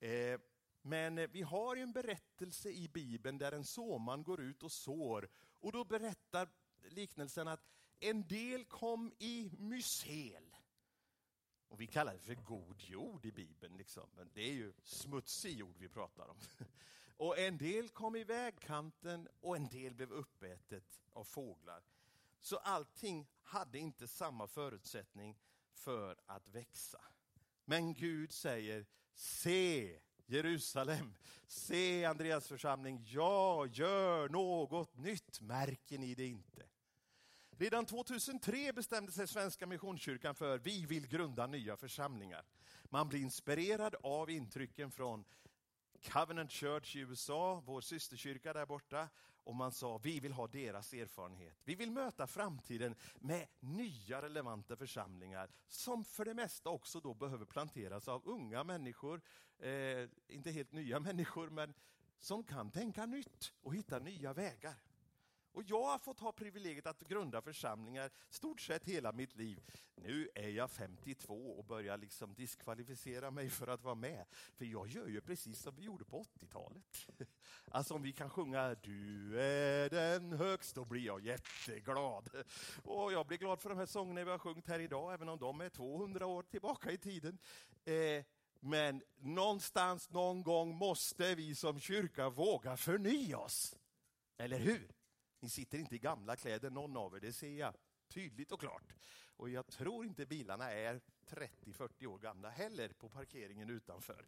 Eh, 0.00 0.40
men 0.82 1.30
vi 1.32 1.42
har 1.42 1.76
en 1.76 1.92
berättelse 1.92 2.70
i 2.70 2.88
Bibeln 2.88 3.38
där 3.38 3.52
en 3.52 3.64
såman 3.64 4.22
går 4.22 4.40
ut 4.40 4.62
och 4.62 4.72
sår. 4.72 5.28
Och 5.60 5.72
då 5.72 5.84
berättar 5.84 6.48
liknelsen 6.88 7.48
att 7.48 7.68
en 8.00 8.28
del 8.28 8.64
kom 8.64 9.12
i 9.18 9.50
mysel. 9.58 10.56
Och 11.72 11.80
vi 11.80 11.86
kallar 11.86 12.12
det 12.12 12.18
för 12.18 12.34
god 12.34 12.80
jord 12.80 13.24
i 13.24 13.32
Bibeln, 13.32 13.76
liksom. 13.76 14.08
men 14.16 14.30
det 14.34 14.40
är 14.40 14.52
ju 14.52 14.72
smutsig 14.82 15.58
jord 15.58 15.76
vi 15.78 15.88
pratar 15.88 16.28
om. 16.28 16.36
Och 17.16 17.38
en 17.38 17.58
del 17.58 17.88
kom 17.88 18.16
i 18.16 18.24
vägkanten 18.24 19.28
och 19.40 19.56
en 19.56 19.68
del 19.68 19.94
blev 19.94 20.12
uppätet 20.12 21.00
av 21.12 21.24
fåglar. 21.24 21.82
Så 22.40 22.56
allting 22.56 23.28
hade 23.42 23.78
inte 23.78 24.08
samma 24.08 24.46
förutsättning 24.46 25.38
för 25.72 26.16
att 26.26 26.48
växa. 26.48 27.00
Men 27.64 27.94
Gud 27.94 28.32
säger, 28.32 28.86
se 29.14 30.00
Jerusalem, 30.26 31.14
se 31.46 32.04
Andreas 32.04 32.48
församling, 32.48 33.04
ja, 33.06 33.66
gör 33.66 34.28
något 34.28 34.96
nytt, 34.96 35.40
märker 35.40 35.98
ni 35.98 36.14
det 36.14 36.26
inte? 36.26 36.71
Redan 37.58 37.86
2003 37.86 38.72
bestämde 38.72 39.12
sig 39.12 39.28
Svenska 39.28 39.66
Missionskyrkan 39.66 40.34
för 40.34 40.58
vi 40.58 40.86
vill 40.86 41.06
grunda 41.08 41.46
nya 41.46 41.76
församlingar. 41.76 42.44
Man 42.84 43.08
blir 43.08 43.20
inspirerad 43.20 43.94
av 44.02 44.30
intrycken 44.30 44.90
från 44.90 45.24
Covenant 46.12 46.52
Church 46.52 46.96
i 46.96 46.98
USA, 46.98 47.62
vår 47.66 47.80
systerkyrka 47.80 48.52
där 48.52 48.66
borta, 48.66 49.08
och 49.44 49.54
man 49.54 49.72
sa 49.72 49.98
vi 49.98 50.20
vill 50.20 50.32
ha 50.32 50.46
deras 50.46 50.92
erfarenhet. 50.92 51.56
Vi 51.64 51.74
vill 51.74 51.90
möta 51.90 52.26
framtiden 52.26 52.94
med 53.14 53.46
nya 53.60 54.22
relevanta 54.22 54.76
församlingar 54.76 55.50
som 55.68 56.04
för 56.04 56.24
det 56.24 56.34
mesta 56.34 56.70
också 56.70 57.00
då 57.00 57.14
behöver 57.14 57.44
planteras 57.44 58.08
av 58.08 58.22
unga 58.24 58.64
människor, 58.64 59.20
eh, 59.58 60.08
inte 60.28 60.50
helt 60.50 60.72
nya 60.72 61.00
människor, 61.10 61.50
men 61.50 61.74
som 62.18 62.44
kan 62.44 62.70
tänka 62.70 63.06
nytt 63.06 63.52
och 63.62 63.74
hitta 63.74 63.98
nya 63.98 64.32
vägar. 64.32 64.74
Och 65.52 65.62
jag 65.66 65.82
har 65.82 65.98
fått 65.98 66.20
ha 66.20 66.32
privilegiet 66.32 66.86
att 66.86 67.00
grunda 67.00 67.42
församlingar 67.42 68.10
stort 68.30 68.60
sett 68.60 68.84
hela 68.84 69.12
mitt 69.12 69.36
liv. 69.36 69.60
Nu 69.94 70.28
är 70.34 70.48
jag 70.48 70.70
52 70.70 71.34
och 71.34 71.64
börjar 71.64 71.98
liksom 71.98 72.34
diskvalificera 72.34 73.30
mig 73.30 73.50
för 73.50 73.66
att 73.66 73.82
vara 73.82 73.94
med. 73.94 74.24
För 74.54 74.64
jag 74.64 74.88
gör 74.88 75.06
ju 75.06 75.20
precis 75.20 75.62
som 75.62 75.74
vi 75.74 75.82
gjorde 75.82 76.04
på 76.04 76.22
80-talet. 76.22 77.06
Alltså 77.70 77.94
om 77.94 78.02
vi 78.02 78.12
kan 78.12 78.30
sjunga 78.30 78.74
Du 78.74 79.40
är 79.40 79.90
den 79.90 80.32
högst, 80.32 80.74
då 80.74 80.84
blir 80.84 81.06
jag 81.06 81.20
jätteglad. 81.20 82.28
Och 82.82 83.12
jag 83.12 83.26
blir 83.26 83.38
glad 83.38 83.60
för 83.60 83.68
de 83.68 83.78
här 83.78 83.86
sångerna 83.86 84.24
vi 84.24 84.30
har 84.30 84.38
sjungit 84.38 84.68
här 84.68 84.78
idag, 84.78 85.14
även 85.14 85.28
om 85.28 85.38
de 85.38 85.60
är 85.60 85.68
200 85.68 86.26
år 86.26 86.42
tillbaka 86.42 86.90
i 86.90 86.98
tiden. 86.98 87.38
Eh, 87.84 88.24
men 88.60 89.02
någonstans, 89.16 90.10
någon 90.10 90.42
gång 90.42 90.74
måste 90.74 91.34
vi 91.34 91.54
som 91.54 91.80
kyrka 91.80 92.28
våga 92.30 92.76
förnya 92.76 93.38
oss. 93.38 93.76
Eller 94.38 94.58
hur? 94.58 95.01
Ni 95.42 95.48
sitter 95.48 95.78
inte 95.78 95.94
i 95.94 95.98
gamla 95.98 96.36
kläder 96.36 96.70
någon 96.70 96.96
av 96.96 97.16
er, 97.16 97.20
det 97.20 97.32
ser 97.32 97.58
jag 97.58 97.74
tydligt 98.08 98.52
och 98.52 98.60
klart. 98.60 98.94
Och 99.26 99.50
jag 99.50 99.66
tror 99.66 100.06
inte 100.06 100.26
bilarna 100.26 100.70
är 100.70 101.00
30-40 101.26 102.06
år 102.06 102.18
gamla 102.18 102.50
heller 102.50 102.88
på 102.88 103.08
parkeringen 103.08 103.70
utanför. 103.70 104.26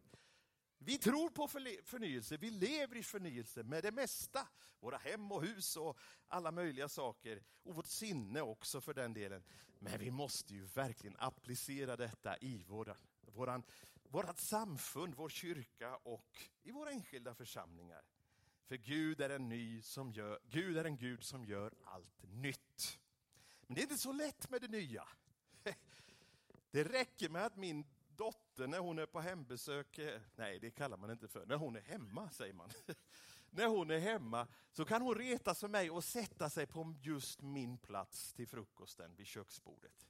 Vi 0.77 0.97
tror 0.97 1.29
på 1.29 1.47
förnyelse, 1.83 2.37
vi 2.37 2.49
lever 2.49 2.95
i 2.95 3.03
förnyelse 3.03 3.63
med 3.63 3.83
det 3.83 3.91
mesta. 3.91 4.47
Våra 4.79 4.97
hem 4.97 5.31
och 5.31 5.43
hus 5.43 5.77
och 5.77 5.99
alla 6.27 6.51
möjliga 6.51 6.89
saker. 6.89 7.43
Och 7.63 7.75
vårt 7.75 7.85
sinne 7.85 8.41
också 8.41 8.81
för 8.81 8.93
den 8.93 9.13
delen. 9.13 9.43
Men 9.79 9.99
vi 9.99 10.11
måste 10.11 10.53
ju 10.53 10.65
verkligen 10.65 11.15
applicera 11.19 11.95
detta 11.95 12.37
i 12.37 12.63
våra, 12.63 12.97
våran, 13.21 13.63
vårat 14.03 14.39
samfund, 14.39 15.15
vår 15.15 15.29
kyrka 15.29 15.95
och 15.95 16.49
i 16.63 16.71
våra 16.71 16.91
enskilda 16.91 17.35
församlingar. 17.35 18.01
För 18.65 18.75
Gud 18.75 19.21
är 19.21 19.29
en 19.29 19.49
ny 19.49 19.81
som 19.81 20.11
gör, 20.11 20.39
Gud 20.49 20.77
är 20.77 20.85
en 20.85 20.97
Gud 20.97 21.23
som 21.23 21.45
gör 21.45 21.73
allt 21.83 22.23
nytt. 22.23 22.99
Men 23.61 23.75
det 23.75 23.81
är 23.81 23.83
inte 23.83 23.97
så 23.97 24.11
lätt 24.11 24.49
med 24.49 24.61
det 24.61 24.67
nya. 24.67 25.07
Det 26.71 26.83
räcker 26.83 27.29
med 27.29 27.45
att 27.45 27.55
min 27.55 27.85
dotter 28.07 28.67
när 28.67 28.79
hon 28.79 28.99
är 28.99 29.05
på 29.05 29.19
hembesök, 29.19 29.97
eh, 29.97 30.21
nej 30.35 30.59
det 30.59 30.71
kallar 30.71 30.97
man 30.97 31.11
inte 31.11 31.27
för, 31.27 31.45
när 31.45 31.55
hon 31.55 31.75
är 31.75 31.81
hemma 31.81 32.29
säger 32.29 32.53
man. 32.53 32.69
När 33.49 33.67
hon 33.67 33.91
är 33.91 33.99
hemma 33.99 34.47
så 34.71 34.85
kan 34.85 35.01
hon 35.01 35.15
reta 35.15 35.55
sig 35.55 35.69
mig 35.69 35.91
och 35.91 36.03
sätta 36.03 36.49
sig 36.49 36.65
på 36.67 36.95
just 37.01 37.41
min 37.41 37.77
plats 37.77 38.33
till 38.33 38.47
frukosten 38.47 39.15
vid 39.15 39.27
köksbordet. 39.27 40.07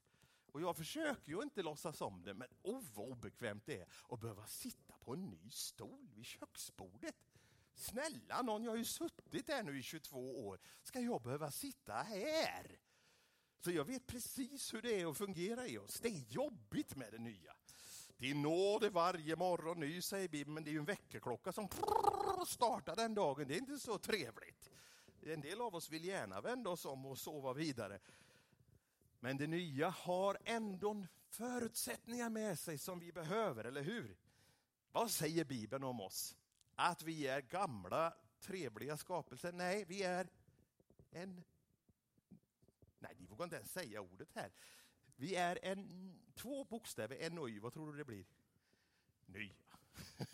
Och 0.52 0.62
jag 0.62 0.78
försöker 0.78 1.32
ju 1.32 1.42
inte 1.42 1.64
låtsas 1.64 2.02
om 2.02 2.24
det, 2.24 2.34
men 2.34 2.48
oh, 2.62 2.84
vad 2.94 3.08
obekvämt 3.08 3.66
det 3.66 3.82
är 3.82 3.88
att 4.10 4.20
behöva 4.20 4.48
sitta 4.48 4.94
på 4.98 5.14
en 5.14 5.30
ny 5.30 5.50
stol 5.50 6.10
vid 6.14 6.26
köksbordet. 6.26 7.16
Snälla 7.76 8.42
någon, 8.42 8.64
jag 8.64 8.72
har 8.72 8.78
ju 8.78 8.86
suttit 8.86 9.48
här 9.48 9.64
nu 9.64 9.80
i 9.80 9.84
22 9.84 10.48
år. 10.48 10.60
Ska 10.84 11.00
jag 11.00 11.22
behöva 11.22 11.52
sitta 11.52 11.94
här? 11.94 12.80
Så 13.60 13.72
jag 13.72 13.86
vet 13.86 14.08
precis 14.08 14.74
hur 14.74 14.82
det 14.82 15.02
är 15.02 15.12
att 15.12 15.18
fungera 15.18 15.68
i 15.68 15.78
oss. 15.78 16.00
Det 16.00 16.08
är 16.08 16.24
jobbigt 16.30 16.96
med 16.96 17.12
det 17.12 17.20
nya. 17.20 17.56
Din 18.18 18.42
nåd 18.42 18.84
är 18.84 18.90
varje 18.90 19.36
morgon 19.36 19.80
ny, 19.80 20.02
säger 20.02 20.28
Bibeln, 20.28 20.54
men 20.54 20.64
det 20.64 20.70
är 20.70 20.74
ju 20.74 20.80
en 20.80 20.86
väckarklocka 20.86 21.52
som 21.52 21.68
startar 22.48 22.96
den 22.96 23.14
dagen. 23.14 23.48
Det 23.48 23.56
är 23.56 23.60
inte 23.60 23.80
så 23.80 23.98
trevligt. 23.98 24.70
En 25.22 25.42
del 25.42 25.62
av 25.62 25.76
oss 25.76 25.90
vill 25.90 26.06
gärna 26.06 26.42
vända 26.42 26.70
oss 26.70 26.86
om 26.86 27.06
och 27.06 27.18
sova 27.18 27.54
vidare. 27.54 28.00
Men 29.20 29.38
det 29.38 29.48
nya 29.48 29.90
har 29.90 30.38
ändå 30.46 31.06
förutsättningar 31.30 32.30
med 32.30 32.60
sig 32.60 32.78
som 32.78 33.00
vi 33.00 33.12
behöver, 33.12 33.64
eller 33.64 33.82
hur? 33.82 34.18
Vad 34.92 35.12
säger 35.12 35.46
Bibeln 35.46 35.84
om 35.84 36.02
oss? 36.02 36.36
Att 36.76 37.04
vi 37.04 37.28
är 37.28 37.42
gamla 37.42 38.14
trevliga 38.40 38.98
skapelser. 38.98 39.52
Nej, 39.52 39.86
vi 39.88 40.04
är 40.04 40.28
en... 41.12 41.44
Nej, 43.00 43.16
ni 43.18 43.26
vågar 43.26 43.44
inte 43.44 43.56
ens 43.56 43.72
säga 43.72 44.02
ordet 44.02 44.30
här. 44.36 44.52
Vi 45.16 45.36
är 45.36 45.60
en, 45.62 46.20
två 46.36 46.64
bokstäver, 46.64 47.16
en 47.16 47.38
och 47.38 47.50
y. 47.50 47.60
Vad 47.60 47.74
tror 47.74 47.92
du 47.92 47.98
det 47.98 48.06
blir? 48.06 48.26
Nya. 49.26 49.56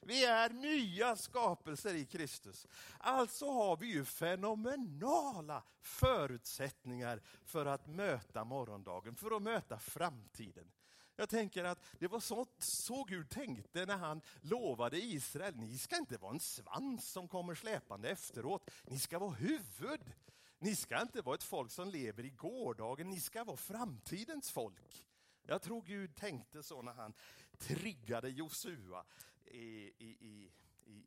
Vi 0.00 0.24
är 0.24 0.50
nya 0.50 1.16
skapelser 1.16 1.94
i 1.94 2.06
Kristus. 2.06 2.66
Alltså 2.98 3.50
har 3.50 3.76
vi 3.76 3.86
ju 3.86 4.04
fenomenala 4.04 5.64
förutsättningar 5.80 7.22
för 7.44 7.66
att 7.66 7.86
möta 7.86 8.44
morgondagen, 8.44 9.16
för 9.16 9.36
att 9.36 9.42
möta 9.42 9.78
framtiden. 9.78 10.72
Jag 11.16 11.28
tänker 11.28 11.64
att 11.64 11.84
det 11.98 12.08
var 12.08 12.20
så, 12.20 12.46
så 12.58 13.04
Gud 13.04 13.30
tänkte 13.30 13.86
när 13.86 13.96
han 13.96 14.22
lovade 14.40 15.02
Israel, 15.02 15.56
ni 15.56 15.78
ska 15.78 15.96
inte 15.96 16.18
vara 16.18 16.32
en 16.32 16.40
svans 16.40 17.08
som 17.12 17.28
kommer 17.28 17.54
släpande 17.54 18.10
efteråt, 18.10 18.70
ni 18.84 18.98
ska 18.98 19.18
vara 19.18 19.30
huvud. 19.30 20.14
Ni 20.58 20.76
ska 20.76 21.02
inte 21.02 21.22
vara 21.22 21.34
ett 21.34 21.42
folk 21.42 21.70
som 21.70 21.88
lever 21.88 22.24
i 22.24 22.30
gårdagen, 22.30 23.10
ni 23.10 23.20
ska 23.20 23.44
vara 23.44 23.56
framtidens 23.56 24.50
folk. 24.50 25.04
Jag 25.42 25.62
tror 25.62 25.82
Gud 25.82 26.16
tänkte 26.16 26.62
så 26.62 26.82
när 26.82 26.92
han 26.92 27.14
triggade 27.58 28.28
Josua 28.28 29.04
i, 29.44 29.58
i, 29.58 30.16
i, 30.20 30.50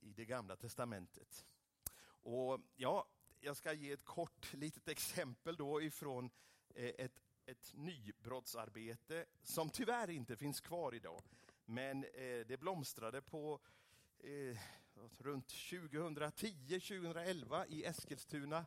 i 0.01 0.13
det 0.15 0.25
gamla 0.25 0.55
testamentet. 0.55 1.45
Och 2.07 2.59
ja, 2.75 3.07
jag 3.39 3.57
ska 3.57 3.73
ge 3.73 3.91
ett 3.91 4.05
kort 4.05 4.53
litet 4.53 4.87
exempel 4.87 5.55
då 5.55 5.81
ifrån 5.81 6.29
eh, 6.75 6.91
ett 6.97 7.24
ett 7.45 7.73
nybrottsarbete 7.73 9.25
som 9.43 9.69
tyvärr 9.69 10.09
inte 10.09 10.35
finns 10.35 10.61
kvar 10.61 10.95
idag. 10.95 11.21
Men 11.65 12.03
eh, 12.03 12.45
det 12.47 12.59
blomstrade 12.59 13.21
på 13.21 13.59
eh, 14.19 14.57
runt 15.17 15.47
2010-2011 15.47 17.65
i 17.67 17.85
Eskilstuna. 17.85 18.65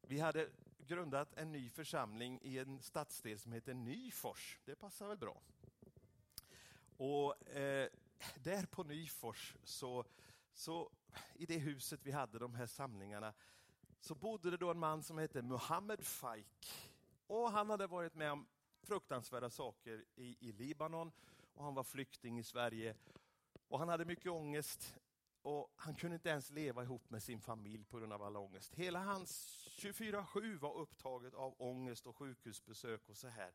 Vi 0.00 0.20
hade 0.20 0.48
grundat 0.78 1.34
en 1.34 1.52
ny 1.52 1.70
församling 1.70 2.40
i 2.42 2.58
en 2.58 2.82
stadsdel 2.82 3.38
som 3.38 3.52
heter 3.52 3.74
Nyfors. 3.74 4.58
Det 4.64 4.74
passar 4.74 5.08
väl 5.08 5.18
bra. 5.18 5.42
Och 6.96 7.48
eh, 7.48 7.88
där 8.36 8.66
på 8.66 8.84
Nyfors, 8.84 9.56
så, 9.64 10.04
så, 10.52 10.90
i 11.34 11.46
det 11.46 11.58
huset 11.58 12.00
vi 12.02 12.12
hade 12.12 12.38
de 12.38 12.54
här 12.54 12.66
samlingarna, 12.66 13.34
så 14.00 14.14
bodde 14.14 14.50
det 14.50 14.56
då 14.56 14.70
en 14.70 14.78
man 14.78 15.02
som 15.02 15.18
hette 15.18 15.42
Muhammed 15.42 16.06
Faik. 16.06 16.87
Och 17.28 17.52
han 17.52 17.70
hade 17.70 17.86
varit 17.86 18.14
med 18.14 18.32
om 18.32 18.46
fruktansvärda 18.82 19.50
saker 19.50 20.04
i, 20.14 20.36
i 20.48 20.52
Libanon 20.52 21.12
och 21.54 21.64
han 21.64 21.74
var 21.74 21.84
flykting 21.84 22.38
i 22.38 22.42
Sverige. 22.42 22.94
Och 23.68 23.78
han 23.78 23.88
hade 23.88 24.04
mycket 24.04 24.32
ångest 24.32 24.96
och 25.42 25.72
han 25.76 25.94
kunde 25.94 26.14
inte 26.14 26.28
ens 26.28 26.50
leva 26.50 26.82
ihop 26.82 27.10
med 27.10 27.22
sin 27.22 27.40
familj 27.40 27.84
på 27.84 27.98
grund 27.98 28.12
av 28.12 28.22
all 28.22 28.36
ångest. 28.36 28.74
Hela 28.74 28.98
hans 28.98 29.64
24-7 29.78 30.58
var 30.58 30.76
upptaget 30.76 31.34
av 31.34 31.54
ångest 31.58 32.06
och 32.06 32.16
sjukhusbesök 32.16 33.08
och 33.08 33.16
så 33.16 33.28
här. 33.28 33.50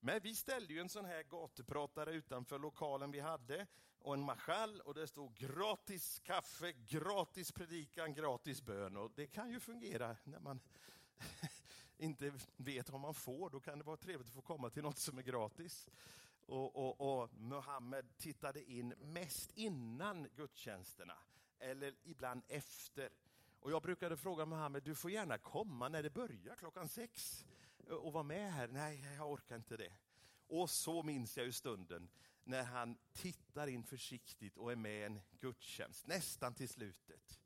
Men 0.00 0.20
vi 0.22 0.34
ställde 0.34 0.74
ju 0.74 0.80
en 0.80 0.88
sån 0.88 1.04
här 1.04 1.22
gatupratare 1.22 2.12
utanför 2.12 2.58
lokalen 2.58 3.10
vi 3.10 3.20
hade 3.20 3.66
och 3.98 4.14
en 4.14 4.24
marschall 4.24 4.80
och 4.80 4.94
det 4.94 5.06
stod 5.06 5.34
gratis 5.34 6.20
kaffe, 6.24 6.72
gratis 6.72 7.52
predikan, 7.52 8.14
gratis 8.14 8.62
bön. 8.62 8.96
Och 8.96 9.12
det 9.14 9.26
kan 9.26 9.50
ju 9.50 9.60
fungera 9.60 10.16
när 10.24 10.40
man 10.40 10.60
inte 11.98 12.32
vet 12.56 12.90
vad 12.90 13.00
man 13.00 13.14
får. 13.14 13.50
Då 13.50 13.60
kan 13.60 13.78
det 13.78 13.84
vara 13.84 13.96
trevligt 13.96 14.28
att 14.28 14.34
få 14.34 14.42
komma 14.42 14.70
till 14.70 14.82
något 14.82 14.98
som 14.98 15.18
är 15.18 15.22
gratis. 15.22 15.88
Och, 16.46 16.76
och, 16.76 17.22
och 17.22 17.34
Muhammed 17.34 18.16
tittade 18.16 18.64
in 18.70 18.88
mest 18.88 19.50
innan 19.54 20.28
gudstjänsterna, 20.36 21.18
eller 21.58 21.94
ibland 22.02 22.42
efter. 22.48 23.10
Och 23.60 23.70
jag 23.70 23.82
brukade 23.82 24.16
fråga 24.16 24.46
Muhammed, 24.46 24.82
du 24.82 24.94
får 24.94 25.10
gärna 25.10 25.38
komma 25.38 25.88
när 25.88 26.02
det 26.02 26.10
börjar 26.10 26.56
klockan 26.56 26.88
sex 26.88 27.44
och 27.88 28.12
vara 28.12 28.22
med 28.22 28.52
här. 28.52 28.68
Nej, 28.68 29.14
jag 29.16 29.32
orkar 29.32 29.56
inte 29.56 29.76
det. 29.76 29.92
Och 30.46 30.70
så 30.70 31.02
minns 31.02 31.36
jag 31.36 31.46
ju 31.46 31.52
stunden 31.52 32.08
när 32.44 32.62
han 32.62 32.96
tittar 33.12 33.66
in 33.66 33.84
försiktigt 33.84 34.56
och 34.56 34.72
är 34.72 34.76
med 34.76 35.00
i 35.00 35.02
en 35.02 35.20
gudstjänst, 35.40 36.06
nästan 36.06 36.54
till 36.54 36.68
slutet. 36.68 37.40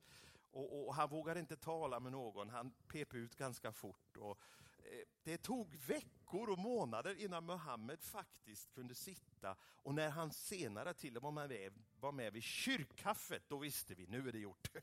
Och, 0.50 0.87
och, 0.87 0.95
Han 0.95 1.09
vågar 1.09 1.38
inte 1.38 1.57
tala 1.57 2.00
med 2.00 2.12
någon, 2.12 2.50
han 2.50 2.73
pep 2.88 3.14
ut 3.14 3.37
ganska 3.37 3.73
fort. 3.73 4.17
Och, 4.17 4.38
eh, 4.78 5.07
det 5.23 5.38
tog 5.38 5.76
veckor 5.76 6.50
och 6.50 6.59
månader 6.59 7.21
innan 7.21 7.47
Muhammed 7.47 8.02
faktiskt 8.02 8.71
kunde 8.71 8.95
sitta 8.95 9.57
och 9.62 9.95
när 9.95 10.11
han 10.11 10.33
senare 10.33 10.95
till 10.95 11.17
och 11.17 11.35
med 11.35 11.73
var 12.00 12.12
med 12.12 12.33
vid 12.33 12.43
kyrkkaffet, 12.43 13.43
då 13.49 13.59
visste 13.59 13.95
vi, 13.95 14.07
nu 14.07 14.28
är 14.28 14.33
det 14.33 14.38
gjort. 14.38 14.69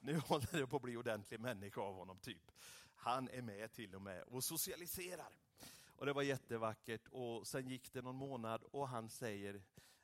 Nu 0.00 0.18
håller 0.18 0.58
det 0.58 0.66
på 0.66 0.76
att 0.76 0.82
bli 0.82 0.96
ordentlig 0.96 1.40
människa 1.40 1.80
av 1.80 1.94
honom, 1.94 2.18
typ. 2.18 2.52
Han 2.94 3.28
är 3.28 3.42
med 3.42 3.72
till 3.72 3.94
och 3.94 4.02
med 4.02 4.22
och 4.22 4.44
socialiserar. 4.44 5.32
Och 5.96 6.06
Det 6.06 6.12
var 6.12 6.22
jättevackert 6.22 7.08
och 7.08 7.46
sen 7.46 7.68
gick 7.68 7.92
det 7.92 8.02
någon 8.02 8.16
månad 8.16 8.62
och 8.62 8.88
han 8.88 9.08
säger, 9.08 9.54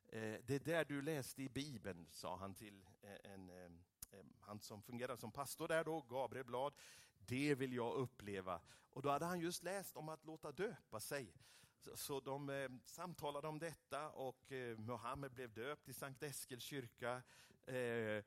eh, 0.08 0.36
det 0.46 0.64
där 0.64 0.84
du 0.84 1.02
läste 1.02 1.42
i 1.42 1.48
Bibeln, 1.48 2.06
sa 2.10 2.36
han 2.36 2.54
till 2.54 2.84
en, 3.24 3.50
en 3.50 3.50
Eh, 3.50 3.91
Eh, 4.12 4.18
han 4.40 4.60
som 4.60 4.82
fungerade 4.82 5.18
som 5.18 5.32
pastor 5.32 5.68
där 5.68 5.84
då, 5.84 6.00
Gabriel 6.00 6.46
Blad, 6.46 6.74
det 7.18 7.54
vill 7.54 7.72
jag 7.72 7.94
uppleva. 7.94 8.60
Och 8.92 9.02
då 9.02 9.10
hade 9.10 9.24
han 9.24 9.40
just 9.40 9.62
läst 9.62 9.96
om 9.96 10.08
att 10.08 10.24
låta 10.24 10.52
döpa 10.52 11.00
sig. 11.00 11.32
Så, 11.78 11.96
så 11.96 12.20
de 12.20 12.50
eh, 12.50 12.68
samtalade 12.84 13.48
om 13.48 13.58
detta 13.58 14.10
och 14.10 14.52
eh, 14.52 14.78
Mohammed 14.78 15.32
blev 15.32 15.52
döpt 15.52 15.88
i 15.88 15.92
Sankt 15.92 16.22
Eskils 16.22 16.64
kyrka. 16.64 17.22
Eh, 17.66 18.24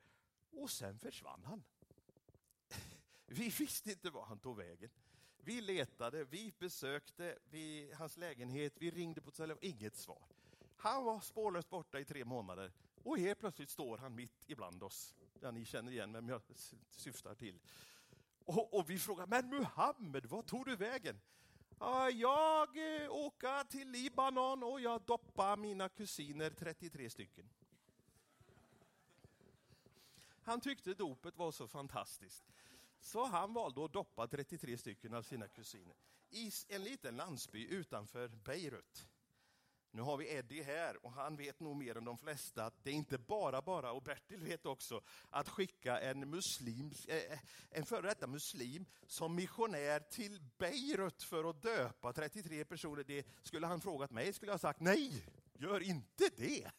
och 0.50 0.70
sen 0.70 0.98
försvann 0.98 1.44
han. 1.44 1.64
Vi 3.26 3.48
visste 3.48 3.90
inte 3.90 4.10
var 4.10 4.24
han 4.24 4.38
tog 4.38 4.56
vägen. 4.56 4.90
Vi 5.36 5.60
letade, 5.60 6.24
vi 6.24 6.52
besökte 6.58 7.38
vi, 7.50 7.92
hans 7.92 8.16
lägenhet, 8.16 8.72
vi 8.76 8.90
ringde 8.90 9.20
på 9.20 9.30
telefon, 9.30 9.58
inget 9.62 9.96
svar. 9.96 10.28
Han 10.76 11.04
var 11.04 11.20
spårlöst 11.20 11.70
borta 11.70 12.00
i 12.00 12.04
tre 12.04 12.24
månader 12.24 12.72
och 13.02 13.18
helt 13.18 13.38
plötsligt 13.38 13.70
står 13.70 13.98
han 13.98 14.14
mitt 14.14 14.44
ibland 14.46 14.82
oss. 14.82 15.14
Ja, 15.42 15.50
ni 15.50 15.64
känner 15.64 15.92
igen 15.92 16.12
vem 16.12 16.28
jag 16.28 16.42
syftar 16.90 17.34
till. 17.34 17.58
Och, 18.44 18.74
och 18.74 18.90
vi 18.90 18.98
frågar, 18.98 19.26
men 19.26 19.48
Muhammed, 19.48 20.26
vad 20.26 20.46
tog 20.46 20.66
du 20.66 20.76
vägen? 20.76 21.20
Ja, 21.78 22.10
jag 22.10 23.02
eh, 23.02 23.10
åker 23.10 23.64
till 23.64 23.90
Libanon 23.90 24.62
och 24.62 24.80
jag 24.80 25.02
doppar 25.02 25.56
mina 25.56 25.88
kusiner, 25.88 26.50
33 26.50 27.10
stycken. 27.10 27.48
Han 30.42 30.60
tyckte 30.60 30.94
dopet 30.94 31.36
var 31.36 31.52
så 31.52 31.68
fantastiskt. 31.68 32.44
Så 33.00 33.24
han 33.24 33.52
valde 33.52 33.84
att 33.84 33.92
doppa 33.92 34.26
33 34.26 34.78
stycken 34.78 35.14
av 35.14 35.22
sina 35.22 35.48
kusiner 35.48 35.94
i 36.30 36.50
en 36.68 36.84
liten 36.84 37.16
landsby 37.16 37.66
utanför 37.66 38.28
Beirut. 38.28 39.06
Nu 39.96 40.02
har 40.02 40.16
vi 40.16 40.34
Eddie 40.34 40.62
här 40.62 41.06
och 41.06 41.12
han 41.12 41.36
vet 41.36 41.60
nog 41.60 41.76
mer 41.76 41.96
än 41.96 42.04
de 42.04 42.18
flesta 42.18 42.64
att 42.64 42.84
det 42.84 42.90
är 42.90 42.94
inte 42.94 43.18
bara 43.18 43.62
bara, 43.62 43.92
och 43.92 44.02
Bertil 44.02 44.40
vet 44.40 44.66
också, 44.66 45.00
att 45.30 45.48
skicka 45.48 46.00
en, 46.00 46.30
muslim, 46.30 46.92
eh, 47.08 47.38
en 47.70 47.86
före 47.86 48.08
detta 48.08 48.26
muslim 48.26 48.86
som 49.06 49.34
missionär 49.34 50.00
till 50.00 50.40
Beirut 50.58 51.22
för 51.22 51.50
att 51.50 51.62
döpa 51.62 52.12
33 52.12 52.64
personer. 52.64 53.04
Det 53.04 53.26
skulle 53.42 53.66
han 53.66 53.80
frågat 53.80 54.10
mig 54.10 54.32
skulle 54.32 54.52
jag 54.52 54.60
sagt 54.60 54.80
nej, 54.80 55.26
gör 55.54 55.82
inte 55.82 56.30
det. 56.36 56.70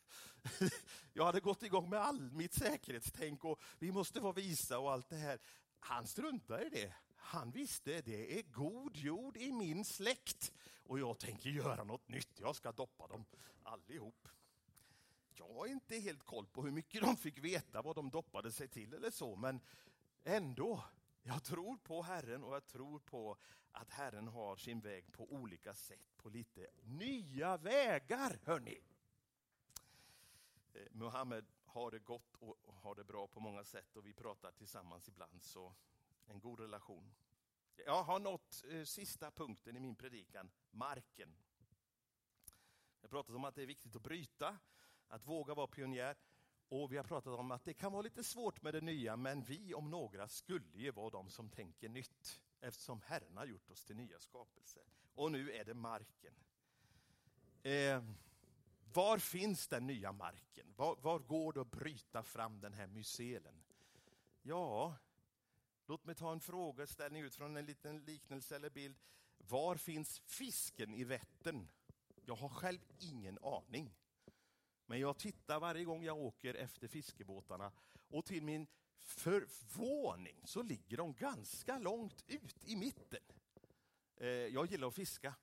Jag 1.14 1.26
hade 1.26 1.40
gått 1.40 1.64
igång 1.64 1.90
med 1.90 2.00
all 2.00 2.32
mitt 2.32 2.54
säkerhetstänk 2.54 3.44
och 3.44 3.60
vi 3.80 3.92
måste 3.92 4.20
vara 4.20 4.34
visa 4.34 4.80
och 4.80 4.92
allt 4.92 5.10
det 5.10 5.16
här. 5.16 5.40
Han 5.80 6.08
struntade 6.08 6.66
i 6.66 6.70
det. 6.70 6.94
Han 7.16 7.52
visste 7.52 8.02
det 8.02 8.40
är 8.40 8.44
god 8.44 8.98
jord 8.98 9.38
i 9.38 9.52
min 9.52 9.86
släkt 9.86 10.54
och 10.84 11.00
jag 11.00 11.20
tänker 11.20 11.50
göra 11.50 11.84
något 11.84 12.08
nytt. 12.08 12.40
Jag 12.40 12.56
ska 12.56 12.72
doppa 12.72 13.08
dem 13.08 13.26
allihop. 13.64 14.28
Jag 15.34 15.54
har 15.54 15.68
inte 15.68 15.96
helt 15.96 16.24
koll 16.24 16.48
på 16.48 16.64
hur 16.64 16.72
mycket 16.72 17.02
de 17.02 17.18
fick 17.18 17.38
veta 17.38 17.82
vad 17.82 17.96
de 17.96 18.10
doppade 18.10 18.52
sig 18.52 18.68
till 18.68 18.94
eller 18.94 19.12
så, 19.12 19.36
men 19.36 19.62
ändå. 20.24 20.84
Jag 21.24 21.44
tror 21.44 21.78
på 21.78 22.02
Herren 22.02 22.44
och 22.44 22.56
jag 22.56 22.66
tror 22.66 23.00
på 23.00 23.38
att 23.72 23.92
Herren 23.92 24.28
har 24.28 24.56
sin 24.56 24.80
väg 24.80 25.12
på 25.12 25.34
olika 25.34 25.74
sätt, 25.74 26.18
på 26.18 26.30
lite 26.30 26.68
nya 26.82 27.58
vägar, 27.58 28.40
hörni. 28.44 28.80
Eh, 30.74 30.82
Muhammed 30.92 31.46
har 31.78 31.92
det 31.92 32.00
gott 32.00 32.36
och 32.40 32.58
har 32.74 32.96
det 32.96 33.04
bra 33.04 33.28
på 33.28 33.40
många 33.40 33.64
sätt 33.64 33.96
och 33.96 34.06
vi 34.06 34.14
pratar 34.14 34.52
tillsammans 34.52 35.08
ibland, 35.08 35.44
så 35.44 35.76
en 36.26 36.40
god 36.40 36.60
relation. 36.60 37.16
Jag 37.86 38.04
har 38.04 38.20
nått 38.20 38.64
eh, 38.70 38.84
sista 38.84 39.32
punkten 39.32 39.78
i 39.78 39.80
min 39.80 39.96
predikan, 39.96 40.52
marken. 40.72 41.38
Jag 43.02 43.10
pratat 43.10 43.36
om 43.36 43.46
att 43.46 43.56
det 43.56 43.62
är 43.62 43.68
viktigt 43.68 43.96
att 43.96 44.02
bryta, 44.02 44.58
att 45.08 45.26
våga 45.26 45.54
vara 45.54 45.68
pionjär. 45.68 46.18
Och 46.70 46.92
vi 46.92 46.98
har 46.98 47.04
pratat 47.04 47.40
om 47.40 47.52
att 47.52 47.64
det 47.64 47.74
kan 47.74 47.92
vara 47.92 48.02
lite 48.02 48.24
svårt 48.24 48.62
med 48.62 48.74
det 48.74 48.82
nya, 48.82 49.18
men 49.18 49.44
vi 49.44 49.74
om 49.74 49.90
några 49.90 50.28
skulle 50.28 50.78
ju 50.78 50.92
vara 50.92 51.10
de 51.10 51.30
som 51.30 51.50
tänker 51.50 51.90
nytt, 51.90 52.42
eftersom 52.60 53.02
Herren 53.02 53.38
har 53.38 53.46
gjort 53.46 53.72
oss 53.72 53.84
till 53.84 53.96
nya 53.96 54.20
skapelser. 54.20 54.84
Och 55.16 55.32
nu 55.32 55.52
är 55.52 55.66
det 55.66 55.74
marken. 55.74 56.34
Eh, 57.64 58.04
var 58.98 59.18
finns 59.18 59.68
den 59.68 59.88
nya 59.88 60.12
marken? 60.12 60.74
Var, 60.76 60.96
var, 61.02 61.20
går 61.20 61.54
det 61.54 61.62
att 61.62 61.72
bryta 61.72 62.24
fram 62.24 62.60
den 62.60 62.74
här 62.74 62.88
mycelen? 62.88 63.64
Ja, 64.42 64.98
Låt 65.90 66.06
mig 66.06 66.16
ta 66.16 66.32
en 66.32 66.40
frågeställning 66.40 67.24
utifrån 67.24 67.58
en 67.58 67.66
liten 67.66 68.06
liknelse 68.06 68.56
eller 68.56 68.70
bild. 68.70 68.96
Var 69.38 69.76
finns 69.76 70.20
fisken 70.20 70.94
i 70.94 71.04
Vättern? 71.04 71.68
Jag 72.26 72.36
har 72.36 72.50
själv 72.50 72.80
ingen 73.00 73.40
aning. 73.42 73.96
Men 74.86 75.00
jag 75.00 75.18
tittar 75.18 75.60
varje 75.60 75.86
gång 75.86 76.04
jag 76.04 76.18
åker 76.18 76.54
efter 76.54 76.88
fiskebåtarna 76.88 77.72
och 78.10 78.26
till 78.26 78.44
min 78.44 78.68
förvåning 79.00 80.42
så 80.44 80.64
ligger 80.64 80.98
de 80.98 81.14
ganska 81.14 81.78
långt 81.78 82.24
ut 82.28 82.66
i 82.66 82.76
mitten. 82.76 83.24
Eh, 84.16 84.28
jag 84.28 84.72
gillar 84.72 84.88
att 84.88 84.96
fiska 84.96 85.36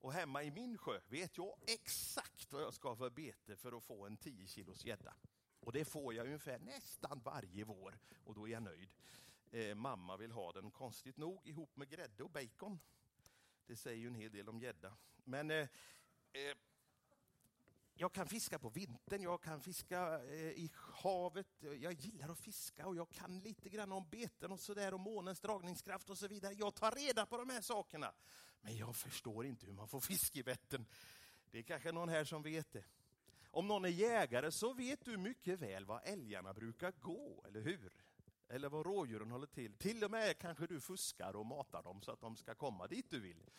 och 0.00 0.12
hemma 0.12 0.42
i 0.42 0.50
min 0.50 0.78
sjö 0.78 1.00
vet 1.08 1.38
jag 1.38 1.58
exakt 1.66 2.52
vad 2.52 2.62
jag 2.62 2.74
ska 2.74 2.88
ha 2.88 2.96
för 2.96 3.10
bete 3.10 3.56
för 3.56 3.76
att 3.76 3.84
få 3.84 4.06
en 4.06 4.16
10 4.16 4.46
kilos 4.46 4.84
gädda. 4.84 5.14
Och 5.60 5.72
det 5.72 5.84
får 5.84 6.14
jag 6.14 6.26
ungefär 6.26 6.58
nästan 6.58 7.20
varje 7.24 7.64
vår 7.64 7.98
och 8.24 8.34
då 8.34 8.48
är 8.48 8.52
jag 8.52 8.62
nöjd. 8.62 8.94
Eh, 9.50 9.74
mamma 9.74 10.16
vill 10.16 10.32
ha 10.32 10.52
den, 10.52 10.70
konstigt 10.70 11.16
nog, 11.16 11.46
ihop 11.46 11.76
med 11.76 11.88
grädde 11.88 12.24
och 12.24 12.30
bacon. 12.30 12.78
Det 13.66 13.76
säger 13.76 13.98
ju 13.98 14.06
en 14.06 14.14
hel 14.14 14.30
del 14.32 14.48
om 14.48 14.60
gädda. 14.60 14.96
Men 15.24 15.50
eh, 15.50 15.68
eh, 16.32 16.56
jag 17.94 18.12
kan 18.12 18.28
fiska 18.28 18.58
på 18.58 18.68
vintern, 18.68 19.22
jag 19.22 19.42
kan 19.42 19.60
fiska 19.60 20.24
eh, 20.24 20.36
i 20.36 20.70
havet. 20.74 21.46
Jag 21.60 21.92
gillar 21.92 22.28
att 22.28 22.38
fiska 22.38 22.86
och 22.86 22.96
jag 22.96 23.10
kan 23.10 23.40
lite 23.40 23.68
grann 23.68 23.92
om 23.92 24.08
beten 24.10 24.52
och 24.52 24.60
sådär 24.60 24.94
och 24.94 25.00
månens 25.00 25.40
dragningskraft 25.40 26.10
och 26.10 26.18
så 26.18 26.28
vidare. 26.28 26.54
Jag 26.54 26.74
tar 26.74 26.90
reda 26.90 27.26
på 27.26 27.36
de 27.36 27.50
här 27.50 27.60
sakerna. 27.60 28.12
Men 28.60 28.76
jag 28.76 28.96
förstår 28.96 29.46
inte 29.46 29.66
hur 29.66 29.72
man 29.72 29.88
får 29.88 30.00
fisk 30.00 30.36
i 30.36 30.42
Vättern. 30.42 30.86
Det 31.50 31.58
är 31.58 31.62
kanske 31.62 31.92
någon 31.92 32.08
här 32.08 32.24
som 32.24 32.42
vet 32.42 32.72
det. 32.72 32.84
Om 33.50 33.66
någon 33.68 33.84
är 33.84 33.88
jägare 33.88 34.52
så 34.52 34.72
vet 34.72 35.04
du 35.04 35.16
mycket 35.16 35.60
väl 35.60 35.84
var 35.84 36.00
älgarna 36.04 36.54
brukar 36.54 36.92
gå, 37.00 37.44
eller 37.48 37.60
hur? 37.60 37.92
eller 38.48 38.68
var 38.68 38.84
rådjuren 38.84 39.30
håller 39.30 39.46
till. 39.46 39.74
Till 39.74 40.04
och 40.04 40.10
med 40.10 40.38
kanske 40.38 40.66
du 40.66 40.80
fuskar 40.80 41.36
och 41.36 41.46
matar 41.46 41.82
dem 41.82 42.02
så 42.02 42.12
att 42.12 42.20
de 42.20 42.36
ska 42.36 42.54
komma 42.54 42.86
dit 42.86 43.06
du 43.10 43.20
vill. 43.20 43.50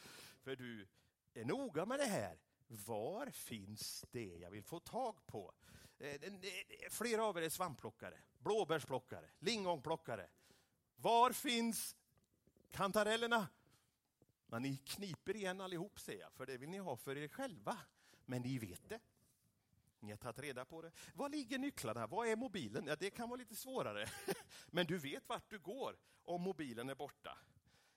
För 0.43 0.55
du 0.55 0.87
är 1.33 1.45
noga 1.45 1.85
med 1.85 1.99
det 1.99 2.05
här. 2.05 2.37
Var 2.67 3.27
finns 3.27 4.05
det 4.11 4.37
jag 4.37 4.51
vill 4.51 4.63
få 4.63 4.79
tag 4.79 5.25
på? 5.25 5.53
Eh, 5.99 6.21
flera 6.89 7.25
av 7.25 7.37
er 7.37 7.41
är 7.41 7.49
svampplockare, 7.49 8.17
blåbärsplockare, 8.39 9.29
lingonplockare. 9.39 10.27
Var 10.95 11.31
finns 11.31 11.95
kantarellerna? 12.71 13.47
Men 14.47 14.61
ni 14.61 14.77
kniper 14.77 15.35
igen 15.35 15.61
allihop 15.61 15.99
ser 15.99 16.19
jag, 16.19 16.33
för 16.33 16.45
det 16.45 16.57
vill 16.57 16.69
ni 16.69 16.77
ha 16.77 16.97
för 16.97 17.17
er 17.17 17.27
själva. 17.27 17.77
Men 18.25 18.41
ni 18.41 18.57
vet 18.57 18.89
det. 18.89 18.99
Ni 19.99 20.11
har 20.11 20.17
tagit 20.17 20.39
reda 20.39 20.65
på 20.65 20.81
det. 20.81 20.91
Var 21.13 21.29
ligger 21.29 21.57
nycklarna? 21.57 22.07
Var 22.07 22.25
är 22.25 22.35
mobilen? 22.35 22.87
Ja, 22.87 22.95
det 22.95 23.09
kan 23.09 23.29
vara 23.29 23.37
lite 23.37 23.55
svårare. 23.55 24.05
Men 24.67 24.85
du 24.85 24.97
vet 24.97 25.29
vart 25.29 25.49
du 25.49 25.59
går 25.59 25.97
om 26.23 26.41
mobilen 26.41 26.89
är 26.89 26.95
borta. 26.95 27.37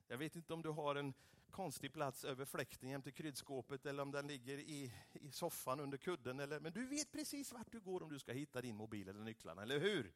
Jag 0.09 0.19
vet 0.19 0.37
inte 0.37 0.55
om 0.55 0.63
du 0.63 0.69
har 0.69 0.95
en 0.95 1.15
konstig 1.51 1.93
plats 1.93 2.25
över 2.25 2.45
fläkten 2.45 2.89
jämte 2.89 3.13
kryddskåpet 3.13 3.87
eller 3.87 4.03
om 4.03 4.11
den 4.11 4.27
ligger 4.27 4.59
i, 4.59 4.93
i 5.13 5.31
soffan 5.31 5.81
under 5.81 5.99
kudden. 5.99 6.41
Eller, 6.41 6.61
men 6.61 6.73
du 6.73 6.87
vet 6.87 7.13
precis 7.13 7.53
vart 7.53 7.73
du 7.73 7.81
går 7.81 8.03
om 8.03 8.09
du 8.09 8.19
ska 8.19 8.33
hitta 8.33 8.61
din 8.61 8.77
mobil 8.77 9.09
eller 9.09 9.21
nycklarna, 9.21 9.63
eller 9.63 9.81
hur? 9.81 10.13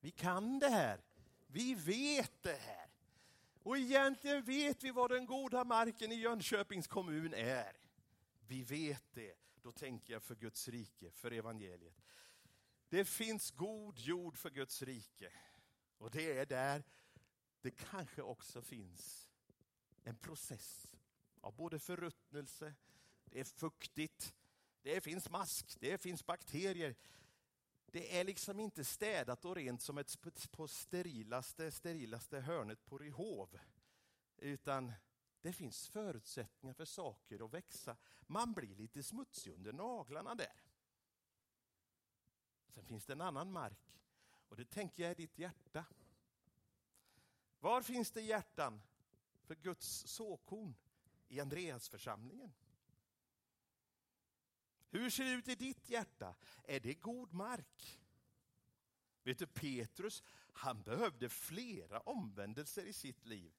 Vi 0.00 0.10
kan 0.10 0.58
det 0.58 0.68
här. 0.68 1.00
Vi 1.46 1.74
vet 1.74 2.42
det 2.42 2.58
här. 2.60 2.87
Och 3.68 3.78
egentligen 3.78 4.42
vet 4.42 4.84
vi 4.84 4.90
vad 4.90 5.10
den 5.10 5.26
goda 5.26 5.64
marken 5.64 6.12
i 6.12 6.14
Jönköpings 6.14 6.86
kommun 6.86 7.34
är. 7.34 7.76
Vi 8.46 8.62
vet 8.62 9.04
det. 9.12 9.34
Då 9.62 9.72
tänker 9.72 10.12
jag 10.12 10.22
för 10.22 10.34
Guds 10.34 10.68
rike, 10.68 11.10
för 11.10 11.30
evangeliet. 11.30 12.02
Det 12.88 13.04
finns 13.04 13.50
god 13.50 13.98
jord 13.98 14.36
för 14.36 14.50
Guds 14.50 14.82
rike. 14.82 15.32
Och 15.98 16.10
det 16.10 16.38
är 16.38 16.46
där 16.46 16.84
det 17.60 17.70
kanske 17.70 18.22
också 18.22 18.62
finns 18.62 19.30
en 20.04 20.16
process 20.16 20.96
av 21.40 21.56
både 21.56 21.78
förruttnelse, 21.78 22.74
det 23.24 23.40
är 23.40 23.44
fuktigt, 23.44 24.34
det 24.82 25.00
finns 25.00 25.30
mask, 25.30 25.76
det 25.80 25.98
finns 25.98 26.26
bakterier. 26.26 26.94
Det 27.92 28.18
är 28.18 28.24
liksom 28.24 28.60
inte 28.60 28.84
städat 28.84 29.44
och 29.44 29.56
rent 29.56 29.82
som 29.82 29.98
ett 29.98 30.16
på 30.50 30.68
sterilaste, 30.68 31.70
sterilaste 31.70 32.40
hörnet 32.40 32.84
på 32.84 32.98
Ryhov. 32.98 33.58
Utan 34.36 34.92
det 35.40 35.52
finns 35.52 35.88
förutsättningar 35.88 36.74
för 36.74 36.84
saker 36.84 37.44
att 37.44 37.54
växa. 37.54 37.96
Man 38.26 38.52
blir 38.52 38.74
lite 38.74 39.02
smutsig 39.02 39.52
under 39.52 39.72
naglarna 39.72 40.34
där. 40.34 40.62
Sen 42.74 42.84
finns 42.84 43.06
det 43.06 43.12
en 43.12 43.20
annan 43.20 43.52
mark 43.52 44.00
och 44.48 44.56
det 44.56 44.64
tänker 44.64 45.02
jag 45.02 45.10
är 45.10 45.14
ditt 45.14 45.38
hjärta. 45.38 45.84
Var 47.60 47.82
finns 47.82 48.10
det 48.10 48.20
hjärtan 48.20 48.82
för 49.44 49.54
Guds 49.54 50.06
såkorn? 50.06 50.74
I 51.28 51.40
Andreasförsamlingen. 51.40 52.52
Hur 54.90 55.10
ser 55.10 55.24
det 55.24 55.30
ut 55.30 55.48
i 55.48 55.54
ditt 55.54 55.90
hjärta? 55.90 56.34
Är 56.64 56.80
det 56.80 56.94
god 56.94 57.32
mark? 57.32 58.00
Vet 59.22 59.38
du, 59.38 59.46
Petrus, 59.46 60.22
han 60.52 60.82
behövde 60.82 61.28
flera 61.28 62.00
omvändelser 62.00 62.84
i 62.84 62.92
sitt 62.92 63.26
liv. 63.26 63.52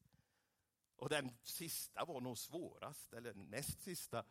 Och 0.95 1.09
den 1.09 1.31
sista 1.43 2.05
var 2.05 2.21
nog 2.21 2.37
svårast, 2.37 3.13
eller 3.13 3.33
näst 3.33 3.81
sista. 3.81 4.23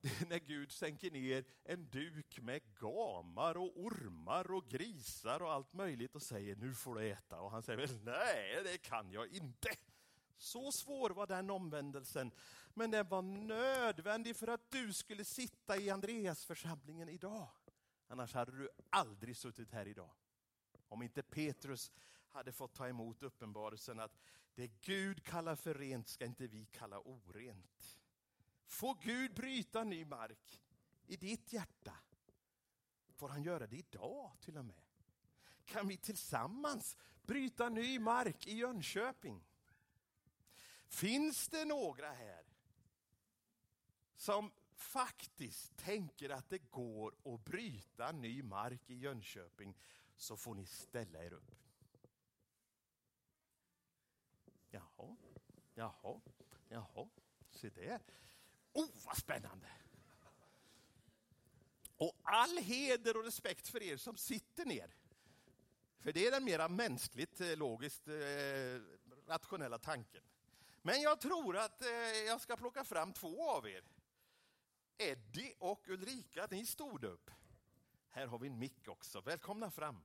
Det 0.00 0.20
är 0.20 0.26
när 0.26 0.38
Gud 0.38 0.72
sänker 0.72 1.10
ner 1.10 1.44
en 1.64 1.90
duk 1.90 2.40
med 2.40 2.62
gamar 2.80 3.56
och 3.56 3.80
ormar 3.80 4.50
och 4.50 4.68
grisar 4.68 5.42
och 5.42 5.52
allt 5.52 5.72
möjligt 5.72 6.14
och 6.14 6.22
säger 6.22 6.56
nu 6.56 6.74
får 6.74 6.94
du 6.94 7.10
äta. 7.10 7.40
Och 7.40 7.50
han 7.50 7.62
säger 7.62 7.78
väl 7.78 8.04
nej, 8.04 8.60
det 8.64 8.78
kan 8.78 9.12
jag 9.12 9.28
inte. 9.28 9.68
Så 10.36 10.72
svår 10.72 11.10
var 11.10 11.26
den 11.26 11.50
omvändelsen. 11.50 12.32
Men 12.78 12.90
den 12.90 13.08
var 13.08 13.22
nödvändig 13.22 14.36
för 14.36 14.46
att 14.48 14.70
du 14.70 14.92
skulle 14.92 15.24
sitta 15.24 15.76
i 15.76 15.90
Andreasförsamlingen 15.90 17.08
idag. 17.08 17.48
Annars 18.08 18.34
hade 18.34 18.52
du 18.52 18.68
aldrig 18.90 19.36
suttit 19.36 19.72
här 19.72 19.88
idag. 19.88 20.10
Om 20.88 21.02
inte 21.02 21.22
Petrus 21.22 21.92
hade 22.28 22.52
fått 22.52 22.74
ta 22.74 22.88
emot 22.88 23.22
uppenbarelsen 23.22 24.00
att 24.00 24.18
det 24.54 24.66
Gud 24.66 25.24
kallar 25.24 25.56
för 25.56 25.74
rent 25.74 26.08
ska 26.08 26.24
inte 26.24 26.46
vi 26.46 26.66
kalla 26.66 26.98
orent. 26.98 28.00
Får 28.66 28.98
Gud 29.02 29.34
bryta 29.34 29.84
ny 29.84 30.04
mark 30.04 30.62
i 31.06 31.16
ditt 31.16 31.52
hjärta? 31.52 31.94
Får 33.14 33.28
han 33.28 33.42
göra 33.42 33.66
det 33.66 33.76
idag 33.76 34.32
till 34.40 34.56
och 34.56 34.64
med? 34.64 34.82
Kan 35.64 35.88
vi 35.88 35.96
tillsammans 35.96 36.96
bryta 37.22 37.68
ny 37.68 37.98
mark 37.98 38.46
i 38.46 38.56
Jönköping? 38.56 39.44
Finns 40.88 41.48
det 41.48 41.64
några 41.64 42.12
här 42.12 42.37
som 44.18 44.50
faktiskt 44.74 45.76
tänker 45.76 46.30
att 46.30 46.50
det 46.50 46.70
går 46.70 47.14
att 47.24 47.44
bryta 47.44 48.12
ny 48.12 48.42
mark 48.42 48.90
i 48.90 48.94
Jönköping 48.94 49.74
så 50.16 50.36
får 50.36 50.54
ni 50.54 50.66
ställa 50.66 51.24
er 51.24 51.32
upp. 51.32 51.54
Jaha, 54.70 55.16
jaha, 55.74 56.20
jaha, 56.68 57.08
se 57.50 57.68
där. 57.68 58.00
Oh, 58.72 58.88
vad 59.04 59.16
spännande! 59.16 59.68
Och 61.96 62.16
all 62.22 62.58
heder 62.58 63.16
och 63.16 63.24
respekt 63.24 63.68
för 63.68 63.82
er 63.82 63.96
som 63.96 64.16
sitter 64.16 64.64
ner. 64.64 64.94
För 65.98 66.12
det 66.12 66.26
är 66.26 66.30
den 66.30 66.44
mera 66.44 66.68
mänskligt, 66.68 67.40
eh, 67.40 67.56
logiskt, 67.56 68.08
eh, 68.08 68.14
rationella 69.26 69.78
tanken. 69.78 70.22
Men 70.82 71.00
jag 71.00 71.20
tror 71.20 71.56
att 71.56 71.82
eh, 71.82 71.88
jag 72.26 72.40
ska 72.40 72.56
plocka 72.56 72.84
fram 72.84 73.12
två 73.12 73.50
av 73.50 73.68
er. 73.68 73.84
Eddie 75.00 75.54
och 75.58 75.88
Ulrika, 75.88 76.48
ni 76.50 76.66
stod 76.66 77.04
upp. 77.04 77.30
Här 78.10 78.26
har 78.26 78.38
vi 78.38 78.46
en 78.46 78.58
mick 78.58 78.88
också. 78.88 79.20
Välkomna 79.20 79.70
fram. 79.70 80.00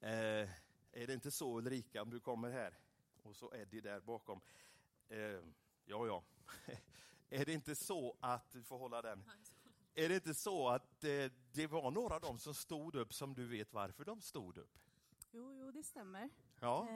Eh, 0.00 0.50
är 0.92 1.06
det 1.06 1.14
inte 1.14 1.30
så 1.30 1.58
Ulrika, 1.58 2.02
om 2.02 2.10
du 2.10 2.20
kommer 2.20 2.50
här? 2.50 2.78
Och 3.22 3.36
så 3.36 3.54
Eddie 3.54 3.80
där 3.80 4.00
bakom. 4.00 4.40
Eh, 5.08 5.18
ja, 5.84 6.06
ja. 6.06 6.24
är 7.30 7.44
det 7.44 7.52
inte 7.52 7.74
så 7.74 8.16
att, 8.20 8.52
du 8.52 8.62
får 8.62 8.78
hålla 8.78 9.02
den. 9.02 9.30
Är 9.94 10.08
det 10.08 10.14
inte 10.14 10.34
så 10.34 10.68
att 10.68 11.04
eh, 11.04 11.30
det 11.52 11.66
var 11.66 11.90
några 11.90 12.14
av 12.14 12.20
dem 12.20 12.38
som 12.38 12.54
stod 12.54 12.94
upp 12.94 13.14
som 13.14 13.34
du 13.34 13.46
vet 13.46 13.72
varför 13.72 14.04
de 14.04 14.20
stod 14.20 14.58
upp? 14.58 14.78
Jo, 15.30 15.54
jo 15.54 15.70
det 15.70 15.82
stämmer. 15.82 16.30
Ja. 16.60 16.88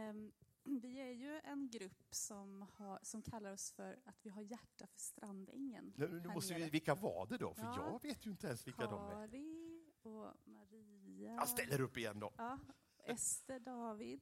Vi 0.83 1.01
är 1.01 1.11
ju 1.13 1.41
en 1.45 1.71
grupp 1.71 2.07
som, 2.11 2.63
har, 2.63 2.99
som 3.03 3.23
kallar 3.23 3.53
oss 3.53 3.73
för 3.73 3.99
att 4.05 4.17
vi 4.23 4.31
har 4.31 4.43
hjärta 4.43 4.87
för 4.87 5.01
Strandängen. 5.01 5.93
Nu, 5.97 6.21
nu 6.21 6.29
måste 6.29 6.55
vi, 6.55 6.71
vilka 6.71 6.95
var 6.95 7.27
det 7.27 7.39
då? 7.39 7.55
För 7.55 7.63
ja. 7.63 7.77
jag 7.77 8.03
vet 8.03 8.27
ju 8.27 8.31
inte 8.31 8.47
ens 8.47 8.67
vilka 8.67 8.83
Kari 8.83 8.91
de 8.91 9.07
är. 9.07 9.11
Kari 9.11 9.83
och 10.03 10.35
Maria. 10.45 11.35
Jag 11.35 11.49
ställer 11.49 11.81
upp 11.81 11.97
igen 11.97 12.21
då. 12.21 12.33
Ja, 12.37 12.59
Ester, 13.05 13.61
David. 13.61 14.21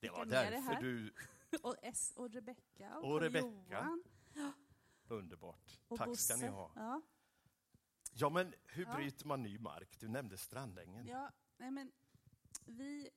Det 0.00 0.10
var 0.10 0.24
därför 0.24 0.80
du... 0.80 1.12
och, 1.62 1.76
S, 1.82 2.12
och 2.16 2.30
Rebecka 2.30 2.98
och, 2.98 3.12
och 3.12 3.20
Rebecka. 3.20 3.46
Johan. 3.46 4.04
Underbart. 5.08 5.80
Och 5.88 5.98
Tack 5.98 6.06
Bosse. 6.06 6.22
ska 6.22 6.36
ni 6.36 6.48
ha. 6.48 6.72
Ja. 6.74 7.02
Ja, 8.12 8.30
men 8.30 8.54
hur 8.66 8.84
Ja. 8.84 8.94
bryter 8.94 9.26
man 9.26 9.42
ny 9.42 9.58
mark? 9.58 10.00
Du 10.00 10.08
nämnde 10.08 10.36
Strandängen. 10.36 11.06
Ja, 11.06 11.32
nej 11.56 11.70
men 11.70 11.92
vi, 12.66 13.10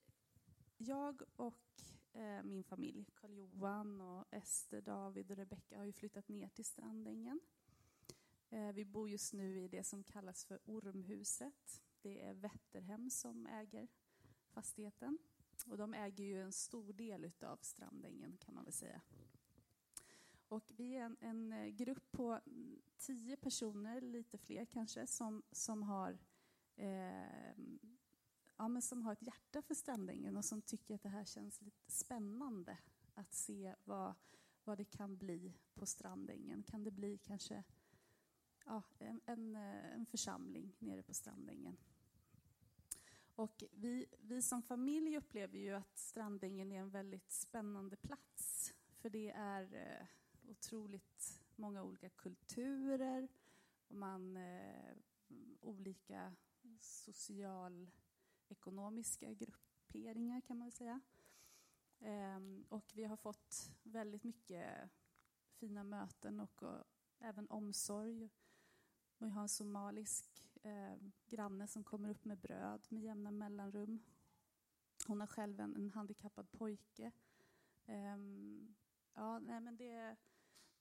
jag 0.83 1.21
och 1.35 1.81
eh, 2.13 2.43
min 2.43 2.63
familj, 2.63 3.05
Karl-Johan 3.13 4.01
och 4.01 4.25
Ester, 4.31 4.81
David 4.81 5.31
och 5.31 5.37
Rebecka 5.37 5.77
har 5.77 5.85
ju 5.85 5.93
flyttat 5.93 6.27
ner 6.27 6.49
till 6.49 6.65
Strandängen. 6.65 7.39
Eh, 8.49 8.71
vi 8.71 8.85
bor 8.85 9.09
just 9.09 9.33
nu 9.33 9.61
i 9.61 9.67
det 9.67 9.83
som 9.83 10.03
kallas 10.03 10.45
för 10.45 10.59
Ormhuset. 10.65 11.81
Det 12.01 12.21
är 12.21 12.33
Vätterhem 12.33 13.09
som 13.09 13.47
äger 13.47 13.87
fastigheten. 14.47 15.17
Och 15.65 15.77
de 15.77 15.93
äger 15.93 16.23
ju 16.23 16.41
en 16.41 16.51
stor 16.51 16.93
del 16.93 17.31
av 17.41 17.57
Strandängen 17.61 18.37
kan 18.37 18.53
man 18.53 18.63
väl 18.63 18.73
säga. 18.73 19.01
Och 20.47 20.71
vi 20.75 20.95
är 20.95 21.05
en, 21.05 21.17
en 21.19 21.53
eh, 21.53 21.67
grupp 21.67 22.11
på 22.11 22.39
tio 22.97 23.37
personer, 23.37 24.01
lite 24.01 24.37
fler 24.37 24.65
kanske, 24.65 25.07
som, 25.07 25.43
som 25.51 25.83
har 25.83 26.19
eh, 26.75 27.55
ja, 28.57 28.67
men 28.67 28.81
som 28.81 29.01
har 29.01 29.13
ett 29.13 29.21
hjärta 29.21 29.61
för 29.61 29.75
Strandängen 29.75 30.37
och 30.37 30.45
som 30.45 30.61
tycker 30.61 30.95
att 30.95 31.03
det 31.03 31.09
här 31.09 31.25
känns 31.25 31.61
lite 31.61 31.91
spännande 31.91 32.77
att 33.13 33.33
se 33.33 33.75
vad, 33.83 34.13
vad 34.63 34.77
det 34.77 34.85
kan 34.85 35.17
bli 35.17 35.53
på 35.73 35.85
Strandängen. 35.85 36.63
Kan 36.63 36.83
det 36.83 36.91
bli 36.91 37.17
kanske 37.17 37.63
ja, 38.65 38.83
en, 38.99 39.21
en, 39.25 39.55
eh, 39.55 39.93
en 39.93 40.05
församling 40.05 40.75
nere 40.79 41.03
på 41.03 41.13
Strandängen? 41.13 41.77
Och 43.35 43.63
vi, 43.71 44.05
vi 44.19 44.41
som 44.41 44.61
familj 44.61 45.17
upplever 45.17 45.57
ju 45.57 45.73
att 45.73 45.97
Strandängen 45.97 46.71
är 46.71 46.79
en 46.79 46.89
väldigt 46.89 47.31
spännande 47.31 47.95
plats. 47.95 48.73
För 48.97 49.09
det 49.09 49.31
är 49.31 49.75
eh, 49.75 50.07
otroligt 50.49 51.41
många 51.55 51.83
olika 51.83 52.09
kulturer 52.09 53.27
och 53.87 53.95
man, 53.95 54.37
eh, 54.37 54.95
olika 55.61 56.35
ekonomiska 58.63 59.33
grupperingar 59.33 60.41
kan 60.41 60.57
man 60.57 60.65
väl 60.67 60.71
säga. 60.71 61.01
Ehm, 61.99 62.65
och 62.69 62.91
vi 62.93 63.03
har 63.03 63.17
fått 63.17 63.71
väldigt 63.83 64.23
mycket 64.23 64.89
fina 65.53 65.83
möten 65.83 66.39
och, 66.39 66.63
och 66.63 66.83
även 67.19 67.49
omsorg. 67.49 68.29
Vi 69.17 69.29
har 69.29 69.41
en 69.41 69.49
somalisk 69.49 70.49
eh, 70.61 70.95
granne 71.27 71.67
som 71.67 71.83
kommer 71.83 72.09
upp 72.09 72.25
med 72.25 72.37
bröd 72.37 72.87
med 72.89 73.03
jämna 73.03 73.31
mellanrum. 73.31 74.03
Hon 75.07 75.19
har 75.19 75.27
själv 75.27 75.59
en, 75.59 75.75
en 75.75 75.89
handikappad 75.89 76.51
pojke. 76.51 77.11
Um, 77.85 78.75
ja, 79.13 79.39
nej, 79.39 79.59
men 79.59 79.77
det, 79.77 80.15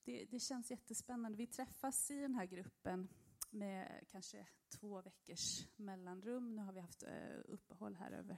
det, 0.05 0.25
det, 0.25 0.41
känns 0.41 0.71
jättespännande. 0.71 1.39
Vi 1.39 1.47
träffas 1.47 2.11
i 2.11 2.21
den 2.21 2.35
här 2.35 2.47
gruppen 2.47 3.09
med 3.53 4.05
kanske 4.09 4.47
två 4.69 5.03
veckors 5.03 5.67
mellanrum. 5.77 6.57
Nu 6.57 6.63
har 6.63 6.73
vi 6.73 6.81
haft 6.81 7.03
eh, 7.03 7.39
uppehåll 7.45 7.97
här 7.97 8.11
över, 8.11 8.37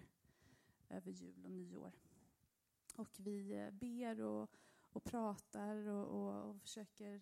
över 0.89 1.11
jul 1.11 1.45
och 1.45 1.53
nyår. 1.53 1.93
Och 2.97 3.11
vi 3.19 3.53
eh, 3.53 3.71
ber 3.71 4.21
och, 4.21 4.51
och 4.93 5.05
pratar 5.05 5.77
och, 5.89 6.07
och, 6.07 6.51
och 6.51 6.61
försöker 6.61 7.21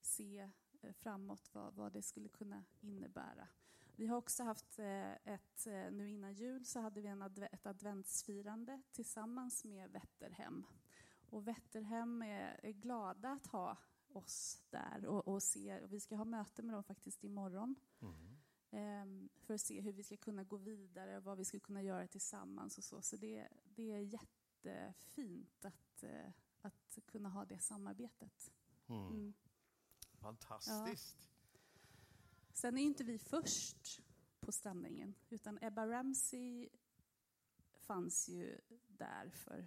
se 0.00 0.50
eh, 0.80 0.92
framåt 0.92 1.50
vad, 1.52 1.74
vad 1.74 1.92
det 1.92 2.02
skulle 2.02 2.28
kunna 2.28 2.64
innebära. 2.80 3.48
Vi 3.96 4.06
har 4.06 4.16
också 4.16 4.42
haft 4.42 4.78
ett, 5.24 5.66
nu 5.66 6.10
innan 6.10 6.34
jul 6.34 6.64
så 6.64 6.80
hade 6.80 7.00
vi 7.00 7.08
en 7.08 7.22
adv 7.22 7.42
ett 7.42 7.66
adventsfirande 7.66 8.82
tillsammans 8.92 9.64
med 9.64 9.90
Vätterhem. 9.90 10.66
Och 11.30 11.48
Vätterhem 11.48 12.22
är, 12.22 12.60
är 12.62 12.72
glada 12.72 13.30
att 13.30 13.46
ha 13.46 13.76
oss 14.16 14.62
där 14.70 15.06
och, 15.06 15.28
och 15.28 15.42
se, 15.42 15.80
och 15.80 15.92
vi 15.92 16.00
ska 16.00 16.16
ha 16.16 16.24
möte 16.24 16.62
med 16.62 16.74
dem 16.74 16.84
faktiskt 16.84 17.24
imorgon. 17.24 17.76
Mm. 18.00 18.34
Um, 18.70 19.28
för 19.40 19.54
att 19.54 19.60
se 19.60 19.80
hur 19.80 19.92
vi 19.92 20.02
ska 20.02 20.16
kunna 20.16 20.44
gå 20.44 20.56
vidare, 20.56 21.20
vad 21.20 21.38
vi 21.38 21.44
ska 21.44 21.60
kunna 21.60 21.82
göra 21.82 22.06
tillsammans 22.06 22.78
och 22.78 22.84
så. 22.84 23.02
Så 23.02 23.16
det, 23.16 23.48
det 23.64 23.92
är 23.92 24.00
jättefint 24.00 25.64
att, 25.64 26.04
uh, 26.04 26.30
att 26.62 26.98
kunna 27.06 27.28
ha 27.28 27.44
det 27.44 27.58
samarbetet. 27.58 28.52
Mm. 28.86 29.06
Mm. 29.06 29.34
Fantastiskt. 30.12 31.16
Ja. 31.20 31.28
Sen 32.52 32.78
är 32.78 32.82
inte 32.82 33.04
vi 33.04 33.18
först 33.18 34.02
på 34.40 34.52
strandängen, 34.52 35.14
utan 35.30 35.58
Ebba 35.62 35.86
Ramsey 35.86 36.68
fanns 37.72 38.28
ju 38.28 38.60
där 38.88 39.30
för 39.30 39.66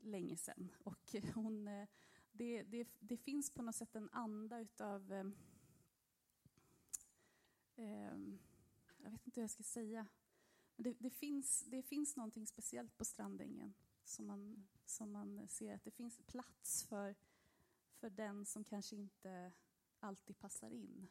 länge 0.00 0.36
sedan. 0.36 0.68
Och 0.84 1.14
hon, 1.34 1.68
eh, 1.68 1.88
det, 2.36 2.62
det, 2.62 2.88
det 2.98 3.16
finns 3.16 3.50
på 3.50 3.62
något 3.62 3.76
sätt 3.76 3.94
en 3.94 4.08
anda 4.12 4.60
utav... 4.60 5.12
Eh, 5.12 5.26
eh, 7.76 8.18
jag 8.98 9.10
vet 9.10 9.26
inte 9.26 9.40
hur 9.40 9.42
jag 9.42 9.50
ska 9.50 9.62
säga. 9.62 10.06
Men 10.76 10.84
det, 10.84 10.96
det, 10.98 11.10
finns, 11.10 11.64
det 11.66 11.82
finns 11.82 12.16
någonting 12.16 12.46
speciellt 12.46 12.96
på 12.96 13.04
Strandängen 13.04 13.74
som 14.04 14.26
man, 14.26 14.66
som 14.84 15.12
man 15.12 15.48
ser 15.48 15.74
att 15.74 15.84
det 15.84 15.90
finns 15.90 16.18
plats 16.26 16.84
för, 16.84 17.14
för 18.00 18.10
den 18.10 18.46
som 18.46 18.64
kanske 18.64 18.96
inte 18.96 19.52
alltid 19.98 20.38
passar 20.38 20.70
in. 20.70 21.08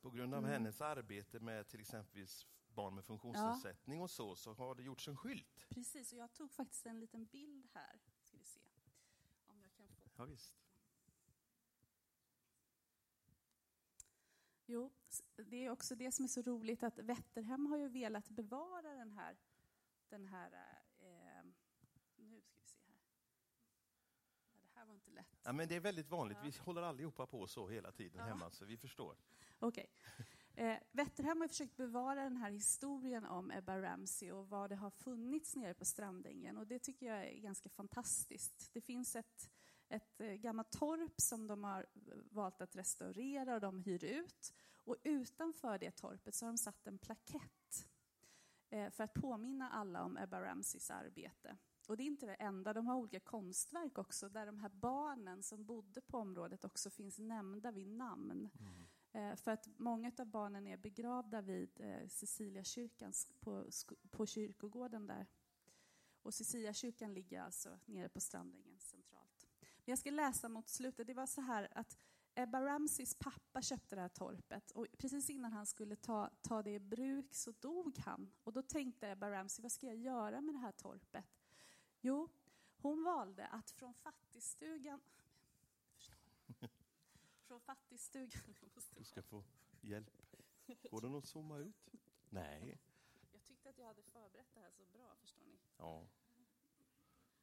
På 0.00 0.10
grund 0.10 0.34
av 0.34 0.38
mm. 0.38 0.50
hennes 0.50 0.80
arbete 0.80 1.40
med 1.40 1.68
till 1.68 1.80
exempel 1.80 2.26
barn 2.74 2.94
med 2.94 3.04
funktionsnedsättning 3.04 3.98
ja. 3.98 4.04
och 4.04 4.10
så, 4.10 4.36
så 4.36 4.54
har 4.54 4.74
det 4.74 4.82
gjorts 4.82 5.08
en 5.08 5.16
skylt. 5.16 5.66
Precis, 5.68 6.12
och 6.12 6.18
jag 6.18 6.32
tog 6.32 6.52
faktiskt 6.52 6.86
en 6.86 7.00
liten 7.00 7.24
bild 7.26 7.68
här. 7.74 8.00
Ska 8.22 8.36
vi 8.38 8.44
se 8.44 8.60
om 9.46 9.60
jag 9.62 9.72
kan 9.72 9.88
få. 9.88 10.05
Ja, 10.16 10.24
visst. 10.24 10.54
Jo, 14.66 14.92
det 15.36 15.64
är 15.64 15.70
också 15.70 15.94
det 15.94 16.12
som 16.12 16.24
är 16.24 16.28
så 16.28 16.42
roligt 16.42 16.82
att 16.82 16.98
Vätterhem 16.98 17.66
har 17.66 17.78
ju 17.78 17.88
velat 17.88 18.28
bevara 18.28 18.94
den 18.94 19.12
här, 19.12 19.36
den 20.08 20.26
här 20.26 20.52
eh, 20.98 21.44
nu 22.16 22.40
ska 22.40 22.60
vi 22.60 22.66
se 22.66 22.80
här. 22.86 23.00
Ja, 24.52 24.58
det 24.62 24.78
här 24.78 24.86
var 24.86 24.94
inte 24.94 25.10
lätt. 25.10 25.40
Ja, 25.42 25.52
men 25.52 25.68
det 25.68 25.76
är 25.76 25.80
väldigt 25.80 26.10
vanligt, 26.10 26.38
vi 26.42 26.52
håller 26.58 26.82
allihopa 26.82 27.26
på 27.26 27.46
så 27.46 27.68
hela 27.68 27.92
tiden 27.92 28.18
ja. 28.18 28.24
hemma, 28.24 28.50
så 28.50 28.64
vi 28.64 28.76
förstår. 28.76 29.16
Okej. 29.58 29.86
Okay. 30.18 30.26
Eh, 30.66 30.78
Vätterhem 30.92 31.40
har 31.40 31.48
försökt 31.48 31.76
bevara 31.76 32.22
den 32.22 32.36
här 32.36 32.50
historien 32.50 33.24
om 33.26 33.50
Ebba 33.50 33.82
Ramsey 33.82 34.30
och 34.30 34.48
vad 34.48 34.70
det 34.70 34.76
har 34.76 34.90
funnits 34.90 35.56
nere 35.56 35.74
på 35.74 35.84
Strandängen. 35.84 36.56
Och 36.56 36.66
det 36.66 36.78
tycker 36.78 37.06
jag 37.06 37.26
är 37.26 37.40
ganska 37.40 37.68
fantastiskt. 37.68 38.70
Det 38.72 38.80
finns 38.80 39.16
ett 39.16 39.50
ett 39.88 40.20
eh, 40.20 40.32
gammalt 40.32 40.70
torp 40.70 41.20
som 41.20 41.46
de 41.46 41.64
har 41.64 41.86
valt 42.30 42.60
att 42.60 42.76
restaurera 42.76 43.54
och 43.54 43.60
de 43.60 43.80
hyr 43.80 44.04
ut. 44.04 44.54
Och 44.74 44.96
utanför 45.02 45.78
det 45.78 45.90
torpet 45.90 46.34
så 46.34 46.46
har 46.46 46.52
de 46.52 46.58
satt 46.58 46.86
en 46.86 46.98
plakett 46.98 47.86
eh, 48.70 48.90
för 48.90 49.04
att 49.04 49.14
påminna 49.14 49.70
alla 49.70 50.04
om 50.04 50.16
Ebba 50.16 50.40
Ramseys 50.40 50.90
arbete. 50.90 51.56
Och 51.88 51.96
det 51.96 52.02
är 52.02 52.06
inte 52.06 52.26
det 52.26 52.34
enda, 52.34 52.72
de 52.72 52.86
har 52.86 52.94
olika 52.94 53.20
konstverk 53.20 53.98
också 53.98 54.28
där 54.28 54.46
de 54.46 54.58
här 54.58 54.68
barnen 54.68 55.42
som 55.42 55.64
bodde 55.64 56.00
på 56.00 56.18
området 56.18 56.64
också 56.64 56.90
finns 56.90 57.18
nämnda 57.18 57.70
vid 57.70 57.88
namn. 57.88 58.48
Mm. 58.58 58.84
Eh, 59.12 59.36
för 59.36 59.50
att 59.50 59.68
många 59.76 60.12
av 60.18 60.26
barnen 60.26 60.66
är 60.66 60.76
begravda 60.76 61.40
vid 61.40 61.80
Ceciliakyrkan 62.08 63.12
på, 63.40 63.66
på 64.10 64.26
kyrkogården 64.26 65.06
där. 65.06 65.26
Och 66.22 66.34
Ceciliakyrkan 66.34 67.14
ligger 67.14 67.42
alltså 67.42 67.78
nere 67.84 68.08
på 68.08 68.20
Strandängen 68.20 68.78
centralt. 68.78 69.35
Jag 69.88 69.98
ska 69.98 70.10
läsa 70.10 70.48
mot 70.48 70.68
slutet. 70.68 71.06
Det 71.06 71.14
var 71.14 71.26
så 71.26 71.40
här 71.40 71.68
att 71.70 71.98
Ebba 72.34 72.60
Ramseys 72.60 73.14
pappa 73.14 73.62
köpte 73.62 73.94
det 73.94 74.00
här 74.00 74.08
torpet 74.08 74.70
och 74.70 74.86
precis 74.98 75.30
innan 75.30 75.52
han 75.52 75.66
skulle 75.66 75.96
ta, 75.96 76.30
ta 76.42 76.62
det 76.62 76.70
i 76.70 76.80
bruk 76.80 77.34
så 77.34 77.50
dog 77.50 77.98
han. 77.98 78.32
Och 78.44 78.52
då 78.52 78.62
tänkte 78.62 79.08
Ebba 79.08 79.30
Ramsey, 79.30 79.62
vad 79.62 79.72
ska 79.72 79.86
jag 79.86 79.96
göra 79.96 80.40
med 80.40 80.54
det 80.54 80.58
här 80.58 80.72
torpet? 80.72 81.24
Jo, 82.00 82.28
hon 82.76 83.04
valde 83.04 83.46
att 83.46 83.70
från 83.70 83.94
fattigstugan... 83.94 85.00
Från 87.46 87.60
fattigstugan... 87.60 88.54
Du 88.96 89.04
ska 89.04 89.22
få 89.22 89.44
hjälp. 89.80 90.10
Går 90.90 91.00
den 91.00 91.14
att 91.14 91.26
zooma 91.26 91.58
ut? 91.58 91.90
Nej. 92.28 92.78
Jag 93.32 93.44
tyckte 93.44 93.68
att 93.68 93.78
jag 93.78 93.86
hade 93.86 94.02
förberett 94.02 94.54
det 94.54 94.60
här 94.60 94.70
så 94.70 94.84
bra, 94.84 95.16
förstår 95.20 95.44
ni? 95.44 95.58
Ja. 95.76 96.06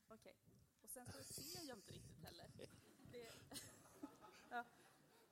Okej. 0.07 0.17
Okay. 0.17 0.62
Sen 0.93 1.05
så 1.11 1.33
ser 1.33 1.67
jag 1.67 1.77
inte 1.77 1.93
riktigt 1.93 2.23
heller. 2.23 2.45
Det, 3.11 3.31
ja. 4.49 4.65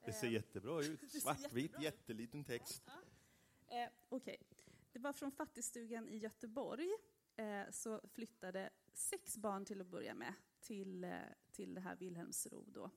det 0.05 0.13
ser 0.13 0.27
jättebra 0.27 0.81
ut. 0.81 1.11
Svartvit, 1.21 1.81
jätteliten 1.81 2.43
text. 2.43 2.83
Ja. 2.85 3.75
Eh, 3.75 3.89
Okej. 4.09 4.37
Okay. 4.39 4.63
Det 4.91 4.99
var 4.99 5.13
från 5.13 5.31
fattigstugan 5.31 6.09
i 6.09 6.17
Göteborg 6.17 6.89
eh, 7.35 7.63
så 7.71 8.01
flyttade 8.07 8.69
sex 8.93 9.37
barn 9.37 9.65
till 9.65 9.81
att 9.81 9.87
börja 9.87 10.13
med 10.13 10.33
till, 10.59 11.03
eh, 11.03 11.19
till 11.51 11.73
det 11.73 11.81
här 11.81 11.95
Wilhelmsro. 11.95 12.65
Då. 12.67 12.91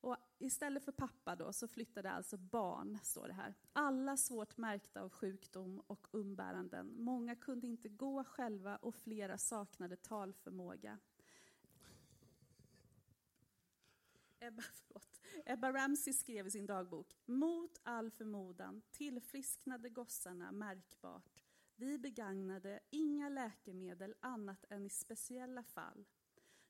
Och 0.00 0.16
istället 0.38 0.84
för 0.84 0.92
pappa 0.92 1.36
då, 1.36 1.52
så 1.52 1.68
flyttade 1.68 2.10
alltså 2.10 2.36
barn, 2.36 2.98
står 3.02 3.28
det 3.28 3.34
här. 3.34 3.54
Alla 3.72 4.16
svårt 4.16 4.56
märkta 4.56 5.02
av 5.02 5.10
sjukdom 5.10 5.82
och 5.86 6.06
umbäranden. 6.10 6.94
Många 6.96 7.36
kunde 7.36 7.66
inte 7.66 7.88
gå 7.88 8.24
själva 8.24 8.76
och 8.76 8.94
flera 8.94 9.38
saknade 9.38 9.96
talförmåga. 9.96 10.98
Ebba, 14.44 14.62
förlåt. 14.62 15.20
Ebba 15.46 15.72
Ramsey 15.72 16.12
skrev 16.12 16.46
i 16.46 16.50
sin 16.50 16.66
dagbok. 16.66 17.16
Mot 17.24 17.80
all 17.82 18.10
förmodan 18.10 18.82
tillfrisknade 18.90 19.88
gossarna 19.88 20.52
märkbart. 20.52 21.44
Vi 21.76 21.98
begagnade 21.98 22.80
inga 22.90 23.28
läkemedel 23.28 24.14
annat 24.20 24.64
än 24.70 24.86
i 24.86 24.88
speciella 24.88 25.62
fall. 25.62 26.04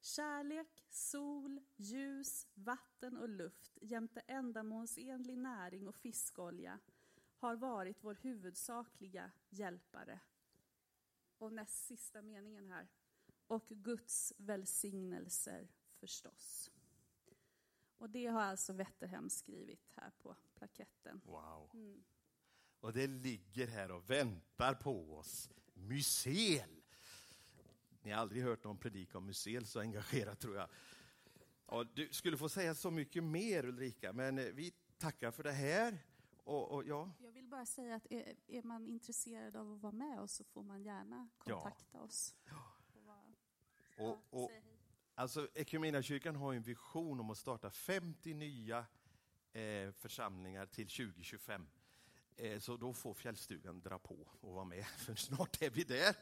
Kärlek, 0.01 0.85
sol, 0.91 1.61
ljus, 1.77 2.47
vatten 2.55 3.17
och 3.17 3.29
luft 3.29 3.79
jämte 3.81 4.21
ändamålsenlig 4.21 5.39
näring 5.39 5.89
och 5.89 5.97
fiskolja 5.97 6.79
har 7.37 7.57
varit 7.57 8.05
vår 8.05 8.15
huvudsakliga 8.15 9.31
hjälpare. 9.49 10.21
Och 11.39 11.53
näst 11.53 11.87
sista 11.87 12.23
meningen 12.23 12.71
här. 12.71 12.89
Och 13.47 13.69
Guds 13.69 14.33
välsignelser 14.39 15.69
förstås. 15.91 16.71
Och 18.05 18.11
det 18.11 18.27
har 18.27 18.43
alltså 18.43 18.73
Wetterhem 18.73 19.31
skrivit 19.31 19.93
här 19.97 20.11
på 20.23 20.37
plaketten. 20.55 21.21
Wow. 21.25 21.71
Mm. 21.75 22.05
Och 22.81 22.93
det 22.93 23.07
ligger 23.07 23.67
här 23.67 23.91
och 23.91 24.11
väntar 24.11 24.75
på 24.75 25.17
oss. 25.17 25.51
Mysel! 25.75 26.83
Ni 28.03 28.11
har 28.11 28.21
aldrig 28.21 28.43
hört 28.43 28.65
någon 28.65 28.79
predika 28.79 29.19
om 29.19 29.27
Mysel 29.27 29.67
så 29.67 29.81
engagerat 29.81 30.41
tror 30.41 30.57
jag. 30.57 30.69
Ja, 31.67 31.85
du 31.95 32.09
skulle 32.13 32.37
få 32.37 32.49
säga 32.49 32.75
så 32.75 32.91
mycket 32.91 33.25
mer 33.25 33.65
Ulrika, 33.65 34.13
men 34.13 34.39
eh, 34.39 34.45
vi 34.45 34.75
tackar 34.99 35.31
för 35.31 35.43
det 35.43 35.53
här. 35.53 35.99
Och, 36.37 36.71
och, 36.71 36.85
ja. 36.85 37.11
Jag 37.19 37.33
vill 37.33 37.49
bara 37.49 37.67
säga 37.67 37.95
att 37.95 38.07
är, 38.11 38.37
är, 38.47 38.63
man 38.63 38.87
intresserad 38.87 39.57
av 39.57 39.73
att 39.73 39.81
vara 39.81 39.93
med 39.93 40.21
oss 40.21 40.33
så 40.33 40.45
får 40.45 40.63
man 40.63 40.83
gärna 40.83 41.29
kontakta 41.39 41.99
ja. 41.99 42.01
oss. 42.01 42.35
Ja. 42.45 42.75
Och, 43.99 44.19
och, 44.31 44.51
Alltså, 45.15 45.49
Equmeniakyrkan 45.55 46.37
har 46.37 46.55
en 46.55 46.63
vision 46.63 47.21
om 47.21 47.31
att 47.31 47.39
starta 47.39 47.71
50 47.71 48.35
nya 48.35 48.87
eh, 49.53 49.91
församlingar 49.93 50.67
till 50.67 50.89
2025. 50.89 51.67
Eh, 52.37 52.59
så 52.59 52.77
då 52.77 52.93
får 52.93 53.15
Fjällstugan 53.15 53.81
dra 53.81 53.99
på 53.99 54.29
och 54.41 54.53
vara 54.53 54.65
med, 54.65 54.87
för 54.99 55.15
snart 55.15 55.63
är 55.63 55.71
vi 55.71 55.85
där. 55.85 56.17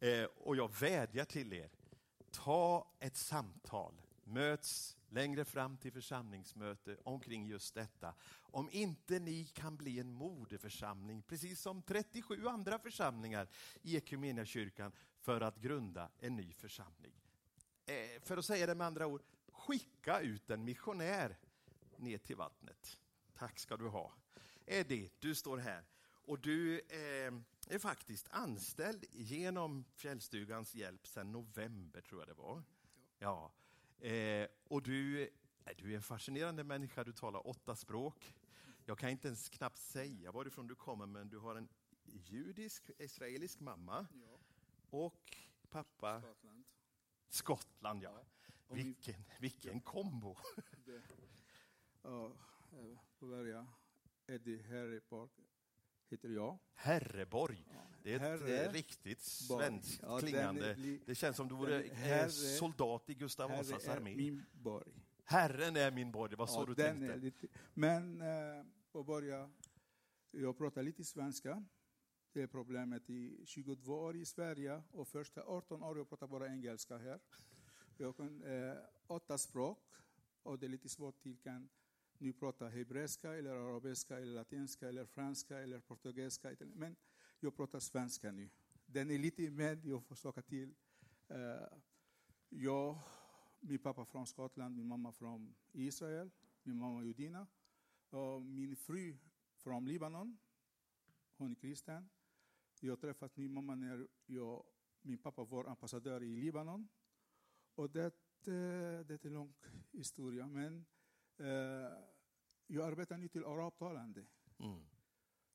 Eh, 0.00 0.24
och 0.24 0.56
jag 0.56 0.80
vädjar 0.80 1.24
till 1.24 1.52
er, 1.52 1.70
ta 2.30 2.92
ett 3.00 3.16
samtal 3.16 3.94
möts 4.24 4.96
längre 5.08 5.44
fram 5.44 5.76
till 5.76 5.92
församlingsmöte 5.92 6.96
omkring 7.04 7.46
just 7.46 7.74
detta. 7.74 8.14
Om 8.32 8.68
inte 8.72 9.18
ni 9.18 9.44
kan 9.44 9.76
bli 9.76 10.00
en 10.00 10.12
moderförsamling, 10.12 11.22
precis 11.22 11.60
som 11.60 11.82
37 11.82 12.46
andra 12.46 12.78
församlingar 12.78 13.48
i 13.82 13.96
Equmeniakyrkan, 13.96 14.92
för 15.20 15.40
att 15.40 15.56
grunda 15.56 16.10
en 16.18 16.36
ny 16.36 16.52
församling. 16.52 17.12
Eh, 17.90 18.20
för 18.20 18.36
att 18.36 18.44
säga 18.44 18.66
det 18.66 18.74
med 18.74 18.86
andra 18.86 19.06
ord, 19.06 19.22
skicka 19.52 20.20
ut 20.20 20.50
en 20.50 20.64
missionär 20.64 21.38
ner 21.96 22.18
till 22.18 22.36
vattnet. 22.36 23.00
Tack 23.34 23.58
ska 23.58 23.76
du 23.76 23.88
ha. 23.88 24.12
Eddie, 24.66 25.10
du 25.18 25.34
står 25.34 25.58
här 25.58 25.84
och 26.10 26.38
du 26.38 26.78
eh, 26.78 27.32
är 27.68 27.78
faktiskt 27.78 28.28
anställd 28.30 29.04
genom 29.10 29.84
Fjällstugans 29.94 30.74
hjälp 30.74 31.06
sedan 31.06 31.32
november, 31.32 32.00
tror 32.00 32.20
jag 32.20 32.28
det 32.28 32.34
var. 32.34 32.62
Ja. 33.18 33.52
Eh, 33.98 34.48
och 34.64 34.82
du, 34.82 35.30
du 35.76 35.92
är 35.92 35.96
en 35.96 36.02
fascinerande 36.02 36.64
människa, 36.64 37.04
du 37.04 37.12
talar 37.12 37.46
åtta 37.46 37.76
språk. 37.76 38.34
Jag 38.84 38.98
kan 38.98 39.10
inte 39.10 39.28
ens 39.28 39.48
knappt 39.48 39.78
säga 39.78 40.32
varifrån 40.32 40.66
du 40.66 40.74
kommer, 40.74 41.06
men 41.06 41.28
du 41.28 41.38
har 41.38 41.56
en 41.56 41.68
judisk, 42.04 42.90
israelisk 42.98 43.60
mamma 43.60 44.06
och 44.90 45.36
pappa 45.70 46.22
Skottland. 47.30 48.02
Ja. 48.02 48.22
Vilken, 48.68 49.24
vilken 49.40 49.80
kombo! 49.80 50.36
Det, 50.86 51.02
ja, 52.02 52.32
eh, 52.72 54.34
Eddie 54.34 55.00
Park 55.08 55.30
heter 56.10 56.28
jag. 56.28 56.58
Herreborg. 56.74 57.66
Det 58.02 58.12
är 58.12 58.16
ett 58.16 58.22
Herre 58.22 58.64
eh, 58.64 58.72
riktigt 58.72 59.20
svenskt 59.20 60.00
Ja, 60.02 60.18
klingande. 60.18 60.74
blir- 60.74 61.00
Det 61.06 61.14
känns 61.14 61.36
som 61.36 61.48
du 61.48 61.54
vore 61.54 61.82
eh, 61.82 61.92
Herre- 61.94 62.28
soldat 62.30 63.10
i 63.10 63.14
Gustav 63.14 63.50
Vasas 63.50 63.88
armé. 63.88 64.40
Herren 65.24 65.76
är 65.76 65.90
min 65.90 66.12
borg, 66.12 66.30
det 66.30 66.36
var 66.36 66.46
så 66.46 66.60
Ja, 66.60 66.64
du 66.66 66.74
tänkte. 66.74 67.16
lite, 67.16 67.46
men 67.74 68.20
eh, 68.20 68.64
på 68.92 69.04
början, 69.04 69.54
jag 70.30 70.58
pratar 70.58 70.82
lite 70.82 71.04
svenska. 71.04 71.64
Det 72.32 72.42
är 72.42 72.46
problemet 72.46 73.10
i 73.10 73.46
22 73.46 73.92
år 73.92 74.16
i 74.16 74.24
Sverige 74.24 74.82
och 74.90 75.08
första 75.08 75.42
18 75.42 75.82
år 75.82 75.98
jag 75.98 76.08
pratar 76.08 76.26
bara 76.26 76.46
engelska 76.48 76.98
här. 76.98 77.20
Jag 77.96 78.16
kan 78.16 78.42
eh, 78.42 78.76
åtta 79.06 79.38
språk 79.38 79.78
och 80.42 80.58
det 80.58 80.66
är 80.66 80.70
lite 80.70 80.88
svårt 80.88 81.20
till 81.20 81.38
kan 81.38 81.68
nu 82.18 82.32
prata 82.32 82.68
hebreiska 82.68 83.34
eller 83.34 83.50
arabiska 83.50 84.16
eller 84.16 84.32
latinska 84.32 84.88
eller 84.88 85.06
franska 85.06 85.58
eller 85.58 85.80
portugisiska. 85.80 86.56
Men 86.60 86.96
jag 87.40 87.56
pratar 87.56 87.80
svenska 87.80 88.32
nu. 88.32 88.50
Den 88.86 89.10
är 89.10 89.18
lite 89.18 89.50
med, 89.50 89.86
jag 89.86 90.04
försöker 90.04 90.42
till. 90.42 90.74
Eh, 91.28 91.78
jag, 92.48 92.98
min 93.60 93.78
pappa 93.78 94.04
från 94.04 94.26
Skottland, 94.26 94.76
min 94.76 94.86
mamma 94.86 95.12
från 95.12 95.54
Israel, 95.72 96.30
min 96.62 96.76
mamma 96.76 97.04
judina. 97.04 97.46
Och 98.10 98.42
min 98.42 98.76
fru 98.76 99.16
från 99.56 99.86
Libanon, 99.86 100.38
hon 101.36 101.50
är 101.50 101.54
kristen. 101.54 102.08
Jag 102.82 103.00
träffade 103.00 103.32
min 103.34 103.52
mamma 103.52 103.74
när 103.74 104.08
jag, 104.26 104.64
min 105.02 105.18
pappa 105.18 105.44
var 105.44 105.64
ambassadör 105.64 106.22
i 106.22 106.36
Libanon. 106.36 106.88
Och 107.74 107.90
det, 107.90 108.04
eh, 108.46 109.06
det 109.06 109.24
är 109.24 109.26
en 109.26 109.32
lång 109.32 109.54
historia, 109.92 110.46
men 110.46 110.86
eh, 111.36 111.92
jag 112.66 112.86
arbetar 112.86 113.18
nu 113.18 113.28
till 113.28 113.44
arabtalande. 113.44 114.26
Mm. 114.58 114.80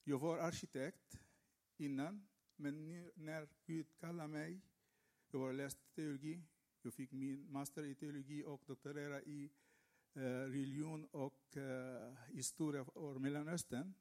Jag 0.04 0.20
var 0.20 0.38
arkitekt 0.38 1.20
innan, 1.78 2.28
men 2.56 2.88
nu, 2.88 3.12
när 3.16 3.50
Gud 3.66 3.98
kallade 3.98 4.30
mig, 4.30 4.62
jag 5.32 5.40
har 5.40 5.54
läst 5.54 5.94
teologi, 5.96 6.44
jag 6.82 6.94
fick 6.94 7.12
min 7.12 7.52
master 7.52 7.84
i 7.84 7.96
teologi 7.96 8.44
och 8.44 8.64
doktorera 8.66 9.22
i 9.22 9.52
eh, 10.14 10.22
religion 10.22 11.06
och 11.06 11.58
eh, 11.58 12.14
historia 12.28 12.86
av 12.96 13.22
Mellanöstern. 13.22 13.94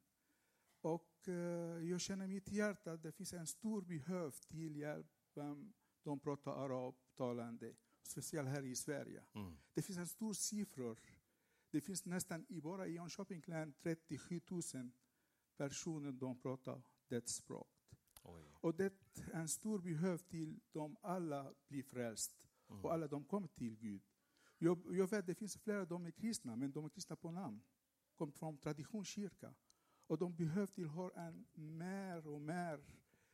Och 0.84 1.28
eh, 1.28 1.34
jag 1.90 2.00
känner 2.00 2.24
i 2.24 2.28
mitt 2.28 2.48
hjärta 2.48 2.92
att 2.92 3.02
det 3.02 3.12
finns 3.12 3.32
en 3.32 3.46
stor 3.46 3.82
behov 3.82 4.30
till 4.30 4.76
hjälp 4.76 5.06
vem 5.34 5.72
de 6.02 6.20
pratar 6.20 6.52
arabtalande, 6.52 7.74
speciellt 8.02 8.48
här 8.48 8.62
i 8.64 8.76
Sverige. 8.76 9.24
Mm. 9.34 9.56
Det 9.74 9.82
finns 9.82 9.98
en 9.98 10.08
stor 10.08 10.32
siffror. 10.32 10.98
Det 11.70 11.80
finns 11.80 12.04
nästan 12.04 12.46
i 12.48 12.60
bara 12.60 12.86
i 12.86 12.92
Jönköpings 12.92 13.48
län 13.48 13.72
37 13.82 14.40
000 14.50 14.90
personer 15.56 16.18
som 16.18 16.40
pratar 16.40 16.82
det 17.08 17.28
språk. 17.28 17.68
Oj. 18.22 18.42
Och 18.60 18.74
det 18.74 18.84
är 18.84 18.92
en 19.32 19.48
stor 19.48 19.78
behov 19.78 20.18
till 20.18 20.60
de 20.72 20.96
alla 21.02 21.54
blir 21.68 21.82
frälst 21.82 22.48
Mm. 22.68 22.84
och 22.84 22.92
alla 22.92 23.08
de 23.08 23.24
kommer 23.24 23.48
till 23.48 23.76
Gud. 23.76 24.02
Jag, 24.58 24.96
jag 24.96 25.10
vet 25.10 25.26
det 25.26 25.34
finns 25.34 25.56
flera 25.56 25.84
de 25.84 26.06
är 26.06 26.10
kristna, 26.10 26.56
men 26.56 26.72
de 26.72 26.84
är 26.84 26.88
kristna 26.88 27.16
på 27.16 27.30
namn. 27.30 27.62
Kom 28.14 28.32
från 28.32 28.58
traditionskyrka. 28.58 29.54
Och 30.06 30.18
de 30.18 30.34
behöver 30.36 30.66
till 30.66 30.88
ha 30.88 31.10
en 31.10 31.46
mer 31.54 32.26
och 32.26 32.40
mer 32.40 32.84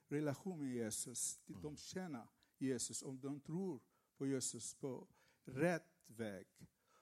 relation 0.09 0.59
med 0.59 0.75
Jesus. 0.75 1.41
De 1.47 1.77
känner 1.77 2.29
Jesus 2.59 3.03
om 3.03 3.21
de 3.21 3.41
tror 3.41 3.81
på 4.17 4.27
Jesus 4.27 4.75
på 4.75 5.09
rätt 5.45 6.03
väg. 6.07 6.47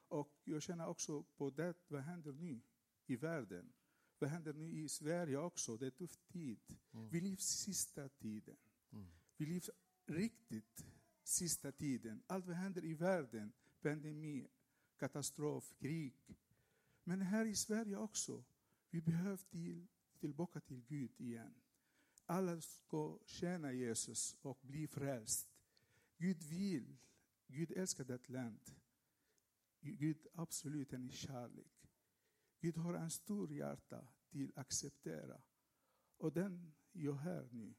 Och 0.08 0.40
jag 0.44 0.62
känner 0.62 0.86
också 0.86 1.22
på 1.22 1.50
det, 1.50 1.74
vad 1.88 2.00
händer 2.02 2.32
nu 2.32 2.60
i 3.06 3.16
världen? 3.16 3.72
Vad 4.18 4.30
händer 4.30 4.52
nu 4.52 4.72
i 4.72 4.88
Sverige 4.88 5.36
också? 5.36 5.76
Det 5.76 5.86
är 5.86 5.90
tuff 5.90 6.16
tid. 6.16 6.60
Mm. 6.92 7.08
Vi 7.08 7.20
lever 7.20 7.36
sista 7.36 8.08
tiden. 8.08 8.56
Mm. 8.92 9.06
Vi 9.36 9.46
lever 9.46 9.70
riktigt 10.06 10.86
sista 11.22 11.72
tiden. 11.72 12.22
Allt 12.26 12.46
vad 12.46 12.56
händer 12.56 12.84
i 12.84 12.94
världen, 12.94 13.52
pandemi, 13.82 14.48
katastrof, 14.96 15.74
krig. 15.78 16.14
Men 17.04 17.20
här 17.20 17.44
i 17.44 17.56
Sverige 17.56 17.96
också, 17.96 18.44
vi 18.90 19.00
behöver 19.00 19.36
till, 19.36 19.86
tillbaka 20.18 20.60
till 20.60 20.84
Gud 20.86 21.20
igen. 21.20 21.54
Alla 22.26 22.60
ska 22.60 23.18
tjäna 23.24 23.72
Jesus 23.72 24.36
och 24.42 24.58
bli 24.62 24.86
frälst. 24.86 25.50
Gud 26.16 26.42
vill, 26.42 26.96
Gud 27.46 27.70
älskar 27.70 28.04
det 28.04 28.28
land. 28.28 28.60
Gud 29.80 30.26
absolut 30.34 30.92
är 30.92 30.96
en 30.96 31.10
kärlek. 31.10 31.90
Gud 32.60 32.76
har 32.76 32.94
en 32.94 33.10
stor 33.10 33.52
hjärta 33.52 34.08
till 34.30 34.52
att 34.54 34.58
acceptera. 34.58 35.42
Och 36.16 36.32
den 36.32 36.74
jag 36.92 37.14
här 37.14 37.48
nu. 37.52 37.74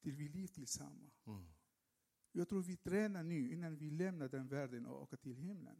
Till 0.00 0.12
vi 0.12 0.28
lever 0.28 0.46
tillsammans. 0.48 1.26
Mm. 1.26 1.44
Jag 2.32 2.48
tror 2.48 2.62
vi 2.62 2.76
tränar 2.76 3.22
nu 3.22 3.52
innan 3.52 3.76
vi 3.76 3.90
lämnar 3.90 4.28
den 4.28 4.48
världen 4.48 4.86
och 4.86 5.02
åker 5.02 5.16
till 5.16 5.36
himlen. 5.36 5.76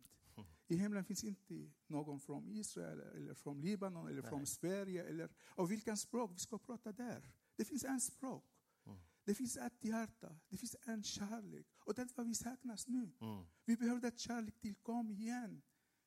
Mm. 0.69 0.81
I 0.81 0.83
himlen 0.83 1.05
finns 1.05 1.25
inte 1.25 1.73
någon 1.87 2.21
från 2.21 2.49
Israel 2.49 3.01
eller 3.01 3.35
från 3.35 3.61
Libanon 3.61 4.09
eller 4.09 4.23
från 4.23 4.39
Nej. 4.39 4.47
Sverige. 4.47 5.05
Eller, 5.05 5.31
och 5.41 5.71
vilken 5.71 5.97
språk 5.97 6.31
vi 6.35 6.39
ska 6.39 6.59
prata 6.59 6.93
där. 6.93 7.33
Det 7.57 7.65
finns 7.65 7.85
en 7.85 8.01
språk. 8.01 8.45
Mm. 8.87 8.99
Det 9.25 9.35
finns 9.35 9.57
ett 9.57 9.85
hjärta. 9.85 10.39
Det 10.49 10.57
finns 10.57 10.77
en 10.83 11.03
kärlek. 11.03 11.67
Och 11.79 11.95
det 11.95 12.03
är 12.03 12.09
vad 12.15 12.27
vi 12.27 12.35
saknas 12.35 12.89
nu. 12.89 13.13
Mm. 13.21 13.45
Vi 13.65 13.77
behöver 13.77 14.01
det 14.01 14.19
kärlek 14.19 14.61
till 14.61 14.75
kom 14.75 15.11
igen. 15.11 15.63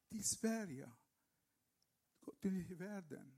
Till 0.10 0.24
Sverige. 0.24 0.92
Till 2.40 2.76
världen. 2.76 3.38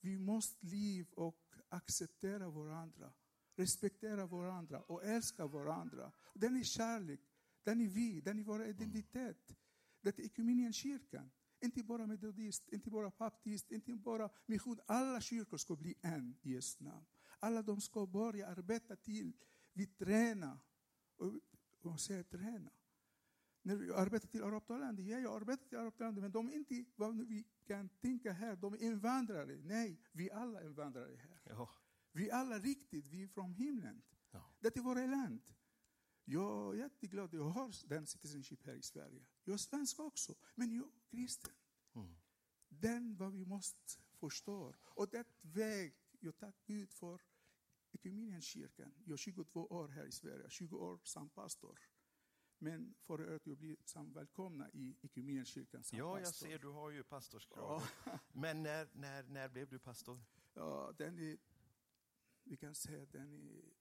Vi 0.00 0.18
måste 0.18 0.66
leva 0.66 1.08
och 1.14 1.54
acceptera 1.68 2.50
varandra. 2.50 3.12
Respektera 3.56 4.26
varandra 4.26 4.80
och 4.80 5.04
älska 5.04 5.46
varandra. 5.46 6.12
Den 6.34 6.56
är 6.56 6.62
kärlek. 6.62 7.20
Den 7.62 7.80
är 7.80 7.88
vi. 7.88 8.20
Den 8.20 8.38
är 8.38 8.44
vår 8.44 8.64
identitet. 8.64 9.56
Det 10.00 10.18
är 10.18 10.24
ekumeniankyrkan. 10.24 11.30
Inte 11.60 11.82
bara 11.82 12.06
metodist, 12.06 12.68
inte 12.68 12.90
bara 12.90 13.10
baptist, 13.18 13.72
inte 13.72 13.92
bara 13.92 14.30
mission. 14.46 14.80
Alla 14.86 15.20
kyrkor 15.20 15.56
ska 15.56 15.76
bli 15.76 15.94
en 16.00 16.36
i 16.42 16.52
Jesu 16.52 16.84
namn. 16.84 17.06
Alla 17.38 17.62
de 17.62 17.80
ska 17.80 18.06
börja 18.06 18.48
arbeta 18.48 18.96
till. 18.96 19.32
Vi 19.72 19.86
tränar. 19.86 20.58
Och, 21.16 21.40
och 21.82 22.00
säger 22.00 22.22
träna. 22.22 22.70
När 23.62 23.76
vi 23.76 23.92
arbetar 23.92 24.28
till 24.28 24.42
arabtalande, 24.42 25.02
ja, 25.02 25.18
jag 25.18 25.40
arbetar 25.40 25.68
till 25.68 25.78
arabtalande, 25.78 26.20
men 26.20 26.32
de 26.32 26.48
är 26.48 26.52
inte 26.52 26.84
vad 26.96 27.16
vi 27.16 27.44
kan 27.64 27.88
tänka 27.88 28.32
här, 28.32 28.56
de 28.56 28.74
är 28.74 28.82
invandrare. 28.82 29.56
Nej, 29.62 30.00
vi 30.12 30.30
alla 30.30 30.60
är 30.60 30.66
invandrare 30.66 31.16
här. 31.16 31.40
Ja. 31.44 31.70
Vi 32.12 32.30
alla 32.30 32.58
riktigt, 32.58 33.08
vi 33.08 33.22
är 33.22 33.28
från 33.28 33.52
himlen. 33.52 34.02
Ja. 34.30 34.54
Det 34.60 34.76
är 34.76 34.80
vårt 34.80 34.96
land. 34.96 35.42
Jag 36.24 36.74
är 36.74 36.78
jätteglad, 36.78 37.34
jag 37.34 37.44
har 37.44 37.88
den 37.88 38.06
citizenship 38.06 38.66
här 38.66 38.74
i 38.74 38.82
Sverige. 38.82 39.26
Jag 39.50 39.54
är 39.54 39.58
svensk 39.58 40.00
också, 40.00 40.34
men 40.54 40.74
jag 40.74 40.84
är 40.86 41.00
kristen. 41.10 41.52
Mm. 41.94 42.16
Den 42.68 43.16
vad 43.16 43.32
vi 43.32 43.44
måste 43.44 44.00
förstå. 44.12 44.74
Och 44.84 45.08
det 45.08 45.26
väg, 45.40 45.94
jag 46.20 46.36
tackar 46.36 46.62
Gud 46.66 46.92
för 46.92 47.22
Ekumeniankyrkan. 47.92 48.94
Jag 49.04 49.12
är 49.12 49.16
22 49.16 49.66
år 49.66 49.88
här 49.88 50.06
i 50.06 50.12
Sverige, 50.12 50.50
20 50.50 50.76
år 50.78 51.00
som 51.02 51.30
pastor. 51.30 51.78
Men 52.58 52.94
förra 53.00 53.24
året 53.24 53.46
jag 53.46 53.58
blev 53.58 53.76
välkomna 53.94 54.70
i 54.70 54.96
Ekumeniankyrkan 55.02 55.84
som 55.84 55.98
ja, 55.98 56.18
jag 56.18 56.24
pastor. 56.24 56.46
ser, 56.46 56.58
du 56.58 56.68
har 56.68 56.90
ju 56.90 57.04
pastorskrav. 57.04 57.82
Ja, 58.04 58.18
Men 58.32 58.62
när, 58.62 58.88
när, 58.92 59.22
när 59.22 59.48
blev 59.48 59.68
du 59.68 59.78
pastor? 59.78 60.24
ja, 60.54 60.92
den 60.98 61.18
är, 61.18 61.38
vi 62.44 62.56
kan 62.56 62.74
säga 62.74 63.06
den 63.06 63.32
är 63.32 63.74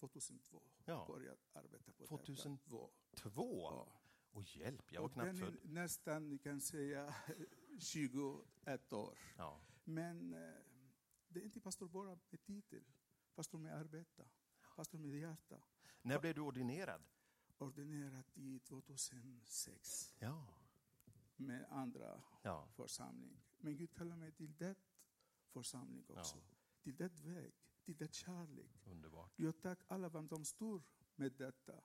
2002. 0.00 0.62
Ja. 0.84 1.06
Började 1.06 1.40
arbeta 1.52 1.92
på 1.92 2.06
2002. 2.06 2.90
detta. 3.10 3.30
Två? 3.30 3.70
Ja. 3.70 3.99
Och 4.32 4.56
hjälp, 4.56 4.92
jag 4.92 5.00
var 5.00 5.08
Och 5.08 5.12
knappt 5.12 5.38
född. 5.38 5.58
nästan, 5.64 6.28
ni 6.28 6.38
kan 6.38 6.60
säga, 6.60 7.14
21 7.78 8.92
år. 8.92 9.18
Ja. 9.36 9.60
Men 9.84 10.32
eh, 10.34 10.54
det 11.28 11.40
är 11.40 11.44
inte 11.44 11.60
pastor 11.60 11.88
bara 11.88 12.18
med 12.30 12.42
titel, 12.42 12.84
pastor 13.34 13.58
med 13.58 13.74
arbete, 13.76 14.28
pastor 14.76 14.98
med 14.98 15.10
hjärta. 15.20 15.62
När 16.02 16.20
blev 16.20 16.34
du 16.34 16.40
ordinerad? 16.40 17.02
Ordinerad 17.58 18.24
i 18.34 18.58
2006 18.58 20.14
Ja. 20.18 20.46
med 21.36 21.66
andra 21.70 22.22
Ja. 22.42 22.68
församling. 22.76 23.42
Men 23.58 23.76
Gud 23.76 23.94
kallar 23.94 24.16
mig 24.16 24.32
till 24.32 24.56
det 24.56 24.74
församling 25.52 26.04
också. 26.08 26.36
Ja. 26.38 26.56
Till 26.82 26.96
det 26.96 27.20
väg, 27.20 27.52
till 27.84 27.96
det 27.96 28.14
kärlek. 28.14 28.86
Underbart. 28.86 29.32
Jag 29.36 29.60
tackar 29.60 29.86
alla 29.94 30.08
vem 30.08 30.28
de 30.28 30.44
står 30.44 30.82
med 31.14 31.32
detta. 31.32 31.80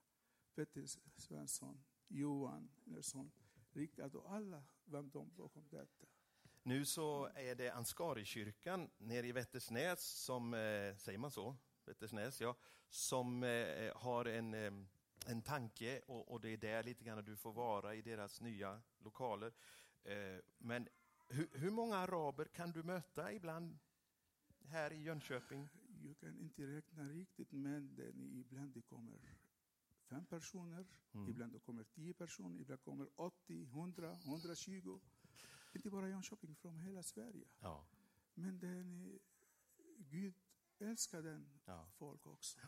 Petter 0.55 0.85
Svensson, 1.17 1.83
Johan 2.07 2.69
Nilsson, 2.83 3.31
Rickard 3.71 4.15
och 4.15 4.33
alla 4.33 4.63
vem 4.85 5.09
de 5.09 5.31
bakom 5.35 5.67
detta. 5.69 6.05
Nu 6.63 6.85
så 6.85 7.29
är 7.35 7.55
det 7.55 7.69
Ansgarikyrkan 7.69 8.89
nere 8.97 9.27
i 9.27 9.31
Vättersnäs 9.31 10.01
som, 10.01 10.53
eh, 10.53 10.95
säger 10.95 11.17
man 11.17 11.31
så? 11.31 11.57
Vättersnäs, 11.85 12.41
ja. 12.41 12.55
Som 12.89 13.43
eh, 13.43 13.97
har 13.97 14.25
en, 14.25 14.53
eh, 14.53 14.73
en 15.27 15.41
tanke 15.41 16.01
och, 16.07 16.31
och 16.31 16.41
det 16.41 16.49
är 16.49 16.57
där 16.57 16.83
lite 16.83 17.03
grann 17.03 17.25
du 17.25 17.35
får 17.35 17.53
vara 17.53 17.95
i 17.95 18.01
deras 18.01 18.41
nya 18.41 18.81
lokaler. 18.99 19.53
Men 20.57 20.87
hur, 21.29 21.49
hur 21.53 21.71
många 21.71 21.95
araber 21.95 22.45
kan 22.45 22.71
du 22.71 22.83
möta 22.83 23.33
ibland 23.33 23.77
här 24.67 24.93
i 24.93 25.01
Jönköping? 25.01 25.69
Jag 26.03 26.17
kan 26.17 26.39
inte 26.39 26.67
räkna 26.67 27.03
riktigt, 27.09 27.51
men 27.51 27.95
det, 27.95 28.09
ibland 28.39 28.73
det 28.73 28.81
kommer 28.81 29.17
fem 30.09 30.25
personer, 30.25 30.85
Mm. 31.13 31.29
ibland 31.29 31.61
kommer 31.61 31.83
tio 31.83 32.13
personer, 32.13 32.59
ibland 32.61 32.81
kommer 32.81 33.07
80, 33.15 33.63
100, 33.65 34.19
120. 34.25 34.99
Inte 35.73 35.89
bara 35.89 36.09
Jönköping, 36.09 36.55
från 36.55 36.79
hela 36.79 37.03
Sverige. 37.03 37.47
Ja. 37.59 37.87
Men 38.33 38.59
den, 38.59 39.19
Gud 39.97 40.33
älskar 40.79 41.21
den 41.21 41.59
Ja. 41.65 41.89
folk 41.97 42.25
också. 42.25 42.59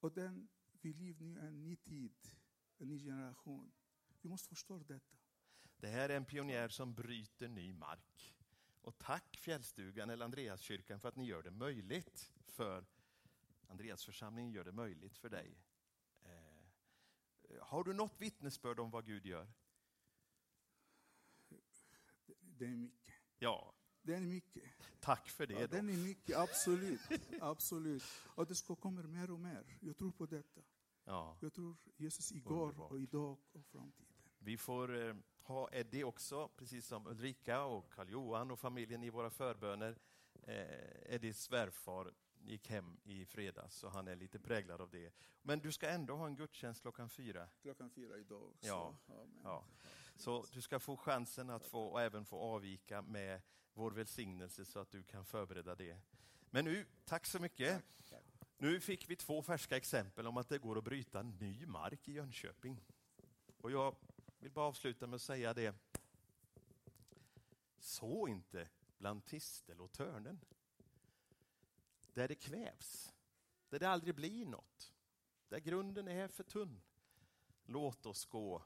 Och 0.00 0.12
den, 0.12 0.48
vi 0.80 0.92
lever 0.92 1.24
nu 1.24 1.38
en 1.40 1.62
ny 1.62 1.76
tid, 1.76 2.14
en 2.78 2.88
ny 2.88 3.04
generation. 3.04 3.72
Vi 4.20 4.28
måste 4.28 4.48
förstå 4.48 4.78
detta. 4.78 5.16
Det 5.76 5.88
här 5.88 6.08
är 6.08 6.16
en 6.16 6.24
pionjär 6.24 6.68
som 6.68 6.94
bryter 6.94 7.48
ny 7.48 7.72
mark. 7.72 8.36
Och 8.82 8.98
tack 8.98 9.36
Fjällstugan 9.36 10.10
eller 10.10 10.24
Andreaskyrkan 10.24 11.00
för 11.00 11.08
att 11.08 11.16
ni 11.16 11.24
gör 11.26 11.42
det 11.42 11.50
möjligt 11.50 12.32
för 12.46 12.86
Andreasförsamlingen 13.68 14.52
gör 14.52 14.64
det 14.64 14.72
möjligt 14.72 15.16
för 15.18 15.28
dig. 15.30 15.58
Har 17.60 17.84
du 17.84 17.92
något 17.92 18.20
vittnesbörd 18.20 18.80
om 18.80 18.90
vad 18.90 19.06
Gud 19.06 19.26
gör? 19.26 19.46
Det, 21.48 22.34
det 22.40 22.64
är 22.64 22.76
mycket. 22.76 23.14
Ja, 23.38 23.74
Det 24.02 24.14
är 24.14 24.20
mycket. 24.20 24.62
tack 25.00 25.28
för 25.28 25.46
det. 25.46 25.54
Ja, 25.54 25.60
då. 25.60 25.66
den 25.66 25.88
är 25.88 25.96
mycket, 25.96 26.36
absolut. 26.36 27.00
absolut. 27.40 28.02
Och 28.26 28.46
det 28.46 28.54
ska 28.54 28.74
komma 28.76 29.02
mer 29.02 29.30
och 29.30 29.40
mer. 29.40 29.78
Jag 29.80 29.96
tror 29.96 30.10
på 30.12 30.26
detta. 30.26 30.60
Ja, 31.04 31.36
Jag 31.40 31.52
tror 31.52 31.76
Jesus 31.96 32.32
igår 32.32 32.62
Underbart. 32.68 32.90
och 32.90 33.00
idag 33.00 33.38
och 33.52 33.66
framtiden. 33.66 34.06
vi 34.38 34.56
får 34.58 35.08
eh, 35.08 35.14
ha 35.42 35.68
Eddie 35.72 36.04
också, 36.04 36.48
precis 36.48 36.86
som 36.86 37.06
Ulrika 37.06 37.62
och 37.64 37.92
Karl-Johan 37.92 38.50
och 38.50 38.58
familjen 38.60 39.02
i 39.02 39.10
våra 39.10 39.30
förböner. 39.30 39.98
Eh, 40.42 41.14
Eddies 41.14 41.42
svärfar 41.42 42.14
gick 42.46 42.68
hem 42.68 43.00
i 43.04 43.24
fredags 43.24 43.76
så 43.76 43.88
han 43.88 44.08
är 44.08 44.16
lite 44.16 44.38
präglad 44.38 44.80
av 44.80 44.90
det. 44.90 45.12
Men 45.42 45.58
du 45.60 45.72
ska 45.72 45.88
ändå 45.88 46.16
ha 46.16 46.26
en 46.26 46.36
gudstjänst 46.36 46.82
klockan 46.82 47.08
fyra. 47.08 47.48
Klockan 47.62 47.90
fyra 47.90 48.18
idag 48.18 48.42
också. 48.42 48.66
Ja. 48.66 48.96
Ja. 49.42 49.64
Så 50.16 50.44
du 50.52 50.60
ska 50.60 50.78
få 50.78 50.96
chansen 50.96 51.50
att 51.50 51.66
få, 51.66 51.86
och 51.86 52.00
även 52.00 52.24
få 52.24 52.38
avvika 52.38 53.02
med 53.02 53.42
vår 53.74 53.90
välsignelse 53.90 54.64
så 54.64 54.78
att 54.78 54.90
du 54.90 55.02
kan 55.02 55.24
förbereda 55.24 55.74
det. 55.74 55.98
Men 56.50 56.64
nu, 56.64 56.86
tack 57.04 57.26
så 57.26 57.40
mycket. 57.40 57.82
Tack, 58.10 58.24
tack. 58.38 58.48
Nu 58.58 58.80
fick 58.80 59.10
vi 59.10 59.16
två 59.16 59.42
färska 59.42 59.76
exempel 59.76 60.26
om 60.26 60.36
att 60.36 60.48
det 60.48 60.58
går 60.58 60.78
att 60.78 60.84
bryta 60.84 61.22
ny 61.22 61.66
mark 61.66 62.08
i 62.08 62.12
Jönköping. 62.12 62.84
Och 63.60 63.70
jag 63.70 63.96
vill 64.38 64.52
bara 64.52 64.66
avsluta 64.66 65.06
med 65.06 65.14
att 65.14 65.22
säga 65.22 65.54
det. 65.54 65.74
Så 67.78 68.28
inte 68.28 68.68
bland 68.98 69.26
tistel 69.26 69.80
och 69.80 69.92
törnen. 69.92 70.40
Där 72.16 72.28
det 72.28 72.34
kvävs, 72.34 73.14
där 73.68 73.78
det 73.78 73.88
aldrig 73.88 74.14
blir 74.14 74.46
något, 74.46 74.94
där 75.48 75.58
grunden 75.58 76.08
är 76.08 76.28
för 76.28 76.44
tunn. 76.44 76.80
Låt 77.64 78.06
oss 78.06 78.24
gå 78.24 78.62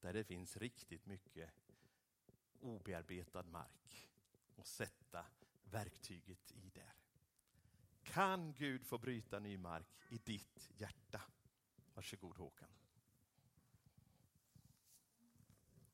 där 0.00 0.12
det 0.12 0.24
finns 0.24 0.56
riktigt 0.56 1.06
mycket 1.06 1.50
obearbetad 2.60 3.42
mark 3.42 4.08
och 4.56 4.66
sätta 4.66 5.26
verktyget 5.64 6.52
i 6.52 6.70
där. 6.70 6.94
Kan 8.02 8.52
Gud 8.52 8.86
få 8.86 8.98
bryta 8.98 9.38
ny 9.38 9.58
mark 9.58 10.06
i 10.10 10.18
ditt 10.18 10.70
hjärta? 10.76 11.22
Varsågod 11.94 12.36
Håkan. 12.36 12.70